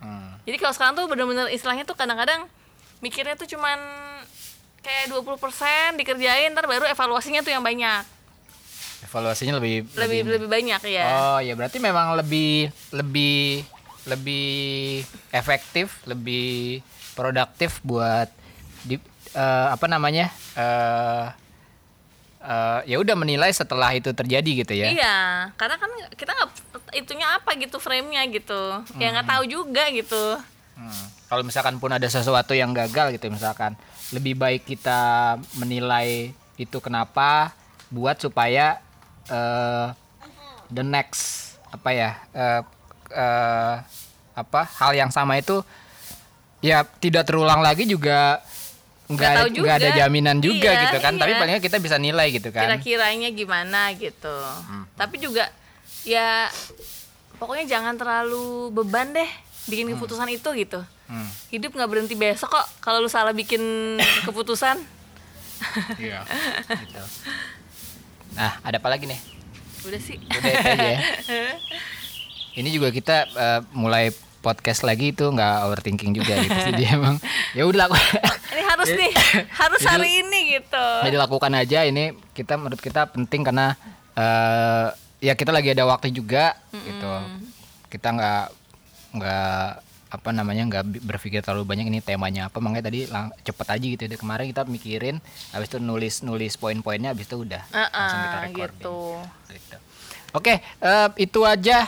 Hmm. 0.00 0.40
Jadi 0.48 0.56
kalau 0.56 0.72
sekarang 0.72 0.94
tuh 0.96 1.04
bener-bener 1.04 1.52
istilahnya 1.52 1.84
tuh 1.84 1.92
kadang-kadang 1.92 2.48
mikirnya 3.04 3.36
tuh 3.36 3.44
cuman 3.44 3.76
kayak 4.80 5.12
20% 5.12 6.00
dikerjain 6.00 6.52
ntar 6.52 6.64
baru 6.64 6.88
evaluasinya 6.88 7.44
tuh 7.44 7.52
yang 7.52 7.64
banyak. 7.64 8.04
Evaluasinya 9.04 9.56
lebih 9.56 9.88
Lebih 9.96 10.18
lebih 10.28 10.48
banyak 10.48 10.80
ya. 10.92 11.04
Oh 11.08 11.38
ya 11.40 11.56
berarti 11.56 11.80
memang 11.80 12.16
lebih 12.16 12.68
lebih 12.92 13.64
lebih 14.08 15.04
efektif, 15.32 16.00
lebih 16.08 16.80
produktif 17.16 17.80
buat 17.84 18.28
di 18.84 18.96
eh, 19.36 19.68
apa 19.68 19.86
namanya 19.88 20.32
eh 20.56 21.26
eh, 22.40 22.80
ya 22.88 22.96
udah 23.00 23.16
menilai 23.16 23.52
setelah 23.52 23.92
itu 23.92 24.12
terjadi 24.12 24.64
gitu 24.64 24.72
ya. 24.72 24.88
Iya, 24.92 25.18
karena 25.60 25.76
kan 25.76 25.90
kita 26.16 26.32
nggak 26.32 26.50
itunya 26.96 27.26
apa 27.36 27.50
gitu 27.56 27.76
frame-nya 27.76 28.24
gitu. 28.32 28.84
Ya 28.96 29.12
nggak 29.12 29.28
tahu 29.28 29.44
juga 29.44 29.84
gitu. 29.92 30.40
Hmm. 30.76 31.19
Kalau 31.30 31.46
misalkan 31.46 31.78
pun 31.78 31.94
ada 31.94 32.10
sesuatu 32.10 32.58
yang 32.58 32.74
gagal 32.74 33.14
gitu 33.14 33.30
misalkan, 33.30 33.78
lebih 34.10 34.34
baik 34.34 34.66
kita 34.66 35.38
menilai 35.54 36.34
itu 36.58 36.76
kenapa 36.82 37.54
buat 37.88 38.18
supaya 38.18 38.82
eh, 39.30 39.86
the 40.74 40.82
next 40.82 41.54
apa 41.70 41.90
ya 41.94 42.10
eh, 42.34 42.60
eh, 43.14 43.74
apa 44.34 44.62
hal 44.82 44.90
yang 44.98 45.10
sama 45.14 45.38
itu 45.38 45.62
ya 46.58 46.82
tidak 46.98 47.30
terulang 47.30 47.62
lagi 47.62 47.86
juga 47.86 48.42
Nggak 49.10 49.74
ada 49.82 49.90
jaminan 50.06 50.38
juga 50.38 50.70
Iya, 50.70 50.82
gitu 50.86 50.96
kan 51.02 51.18
tapi 51.18 51.34
iya. 51.34 51.38
paling 51.42 51.52
nggak 51.58 51.66
kita 51.66 51.82
bisa 51.82 51.98
nilai 51.98 52.30
gitu 52.30 52.54
kan 52.54 52.62
kira-kiranya 52.62 53.28
gimana 53.34 53.90
gitu. 53.98 54.36
Tapi 54.94 55.18
juga 55.18 55.50
ya 56.06 56.46
pokoknya 57.42 57.66
jangan 57.66 57.98
terlalu 57.98 58.70
beban 58.70 59.10
deh 59.10 59.26
bikin 59.66 59.90
keputusan 59.90 60.30
itu 60.30 60.46
gitu. 60.54 60.78
Hmm. 61.10 61.26
Hidup 61.50 61.74
nggak 61.74 61.90
berhenti 61.90 62.14
besok 62.14 62.54
kok 62.54 62.66
kalau 62.78 63.02
lu 63.02 63.10
salah 63.10 63.34
bikin 63.34 63.58
keputusan. 64.26 64.78
Iya. 65.96 66.22
gitu. 66.82 67.02
nah 68.30 68.62
ada 68.62 68.78
apa 68.78 68.88
lagi 68.88 69.04
nih 69.04 69.18
Udah 69.82 69.98
sih. 69.98 70.16
Udah 70.16 70.38
itu 70.46 70.68
aja 70.70 70.86
ya. 70.86 71.00
Ini 72.60 72.68
juga 72.70 72.88
kita 72.90 73.16
eh, 73.26 73.60
mulai 73.72 74.10
podcast 74.38 74.82
lagi 74.82 75.10
itu 75.10 75.24
nggak 75.24 75.66
overthinking 75.66 76.12
juga 76.12 76.38
gitu. 76.38 76.58
Jadi 76.70 76.82
emang 76.88 77.18
ya 77.56 77.64
udah 77.64 77.84
laku- 77.84 77.98
Ini 78.50 78.62
harus 78.64 78.88
nih, 78.88 79.12
harus 79.50 79.80
Jadi- 79.80 79.90
hari 79.90 80.10
ini 80.20 80.40
gitu. 80.54 80.86
jadi 81.02 81.16
lakukan 81.16 81.52
aja 81.52 81.82
ini 81.82 82.12
kita 82.30 82.54
menurut 82.54 82.78
kita 82.78 83.04
penting 83.06 83.42
karena 83.42 83.74
eh, 84.14 84.86
ya 85.20 85.34
kita 85.34 85.50
lagi 85.50 85.72
ada 85.72 85.84
waktu 85.84 86.08
juga 86.10 86.54
gitu. 86.72 87.12
Kita 87.88 88.08
nggak 88.10 88.44
nggak 89.12 89.66
apa 90.10 90.34
namanya 90.34 90.66
nggak 90.66 91.06
berpikir 91.06 91.38
terlalu 91.38 91.70
banyak 91.70 91.86
ini 91.86 92.02
temanya 92.02 92.50
apa 92.50 92.58
makanya 92.58 92.90
tadi 92.90 93.06
lang- 93.06 93.30
cepet 93.46 93.66
aja 93.70 93.86
gitu 93.86 94.02
deh 94.10 94.18
kemarin 94.18 94.50
kita 94.50 94.66
mikirin 94.66 95.22
habis 95.54 95.70
itu 95.70 95.78
nulis 95.78 96.26
nulis 96.26 96.58
poin-poinnya 96.58 97.14
habis 97.14 97.30
itu 97.30 97.38
udah 97.38 97.62
langsung 97.70 98.18
kita 98.18 98.38
recording 98.42 98.82
gitu. 98.82 98.98
Gitu. 99.54 99.76
Oke, 100.30 100.62
eh, 100.62 101.08
itu 101.14 101.40
aja 101.42 101.86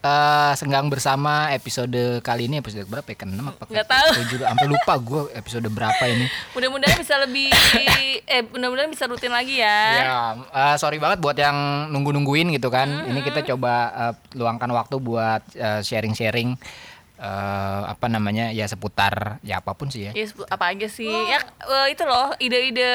eh, 0.00 0.52
senggang 0.54 0.86
bersama 0.86 1.50
episode 1.50 2.22
kali 2.22 2.46
ini 2.46 2.58
episode 2.58 2.86
berapa 2.86 3.04
ya? 3.04 3.18
Ke-6 3.20 3.42
apa? 3.42 3.64
Nggak 3.66 3.86
tahu. 3.86 4.08
Tujuh, 4.24 4.38
sampai 4.42 4.66
lupa 4.66 4.94
gue 4.96 5.20
episode 5.34 5.68
berapa 5.70 6.04
ini. 6.06 6.26
Mudah-mudahan 6.54 6.98
bisa 6.98 7.14
lebih 7.18 7.50
eh 8.34 8.42
mudah-mudahan 8.46 8.90
bisa 8.90 9.04
rutin 9.06 9.30
lagi 9.30 9.58
ya. 9.58 9.80
Ya, 9.98 10.18
eh, 10.50 10.76
sorry 10.78 10.98
banget 10.98 11.18
buat 11.18 11.34
yang 11.34 11.90
nunggu-nungguin 11.90 12.50
gitu 12.54 12.70
kan. 12.70 13.10
Ini 13.10 13.20
kita 13.22 13.42
coba 13.54 13.72
eh, 13.90 14.14
luangkan 14.34 14.70
waktu 14.70 14.96
buat 14.98 15.42
sharing-sharing 15.82 16.54
eh, 17.20 17.82
apa 17.86 18.08
namanya 18.08 18.48
ya 18.50 18.64
seputar 18.64 19.36
ya 19.42 19.60
apa 19.60 19.76
pun 19.76 19.92
sih 19.92 20.08
ya. 20.08 20.12
Ya, 20.12 20.24
apa 20.48 20.72
aja 20.72 20.88
sih? 20.88 21.06
Ya 21.06 21.38
eh, 21.44 21.86
itu 21.92 22.02
loh 22.02 22.32
ide-ide 22.36 22.88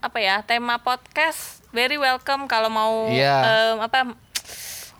apa 0.00 0.18
ya 0.18 0.40
tema 0.40 0.76
podcast 0.78 1.60
very 1.70 1.96
welcome 1.96 2.44
kalau 2.44 2.68
mau 2.68 3.08
Iya. 3.08 3.36
em, 3.72 3.76
apa 3.80 4.16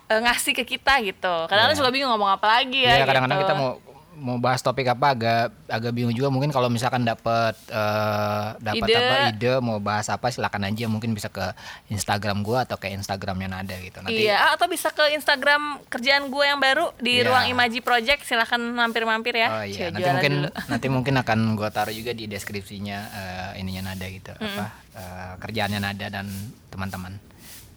eh, 0.05 0.21
ngasih 0.21 0.53
ke 0.53 0.63
kita 0.67 1.01
gitu. 1.01 1.35
Kadang-kadang 1.45 1.73
Iya. 1.73 1.81
suka 1.81 1.89
bingung 1.89 2.13
ngomong 2.13 2.31
apa 2.31 2.61
lagi 2.61 2.85
ya. 2.85 3.01
Iya 3.01 3.05
kadang-kadang 3.05 3.37
gitu. 3.41 3.45
kita 3.49 3.55
mau 3.55 3.71
mau 4.15 4.35
bahas 4.35 4.59
topik 4.59 4.87
apa 4.87 5.11
agak 5.11 5.41
agak 5.65 5.91
bingung 5.91 6.09
juga 6.09 6.27
mungkin 6.27 6.47
kalau 6.47 6.65
misalkan 6.65 7.03
dapat 7.03 7.51
eh, 7.67 8.47
dapat 8.57 8.87
apa 8.89 9.15
ide 9.29 9.59
mau 9.59 9.77
bahas 9.77 10.07
apa 10.07 10.27
silakan 10.27 10.65
aja 10.65 10.85
mungkin 10.85 11.11
bisa 11.11 11.27
ke 11.27 11.43
Instagram 11.87 12.39
gua 12.39 12.63
atau 12.63 12.75
ke 12.75 12.87
Instagramnya 12.89 13.45
Nada 13.45 13.75
gitu 13.77 13.99
nanti 13.99 14.23
Iya, 14.23 14.35
ah, 14.37 14.49
atau 14.53 14.65
bisa 14.65 14.89
ke 14.89 15.11
Instagram 15.11 15.83
kerjaan 15.85 16.27
gue 16.27 16.43
yang 16.43 16.57
baru 16.57 16.95
di 16.97 17.17
Iya. 17.17 17.27
Ruang 17.27 17.45
Imaji 17.49 17.79
Project. 17.79 18.23
Silahkan 18.23 18.57
mampir-mampir 18.57 19.35
ya. 19.35 19.49
oh 19.51 19.63
iya 19.63 19.89
nanti 19.89 20.07
mungkin 20.09 20.33
dulu. 20.41 20.49
nanti 20.71 20.87
mungkin 20.87 21.13
akan 21.17 21.39
gua 21.53 21.69
taruh 21.69 21.91
juga 21.91 22.11
di 22.11 22.25
deskripsinya 22.25 22.97
eh, 23.11 23.59
ininya 23.59 23.91
Nada 23.91 24.05
gitu 24.05 24.31
apa 24.31 24.65
eh, 24.91 25.33
kerjaannya 25.37 25.79
Nada 25.79 26.07
dan 26.09 26.25
teman-teman 26.67 27.19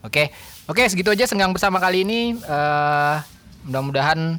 oke 0.00 0.30
oke 0.64 0.82
segitu 0.86 1.10
aja 1.10 1.24
senggang 1.24 1.50
bersama 1.50 1.78
kali 1.78 2.02
ini 2.02 2.38
Eh, 2.38 3.16
mudah-mudahan 3.64 4.38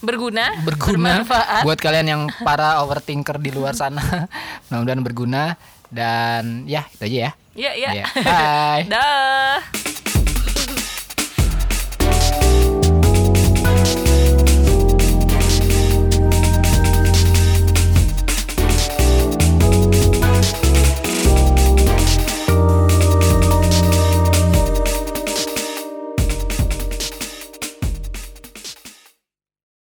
berguna, 0.00 0.54
berguna 0.62 1.22
bermanfaat. 1.24 1.62
buat 1.66 1.78
kalian 1.78 2.06
yang 2.06 2.22
para 2.46 2.82
overthinker 2.82 3.36
di 3.42 3.50
luar 3.50 3.74
sana. 3.74 4.30
Mudah-mudahan 4.70 5.02
berguna 5.02 5.42
dan 5.88 6.64
ya 6.68 6.84
itu 6.92 7.02
aja 7.04 7.18
ya. 7.28 7.32
Iya, 7.58 7.72
iya. 7.74 7.90
Ya. 7.90 8.06
Bye. 8.22 8.84
Dah. 8.94 9.58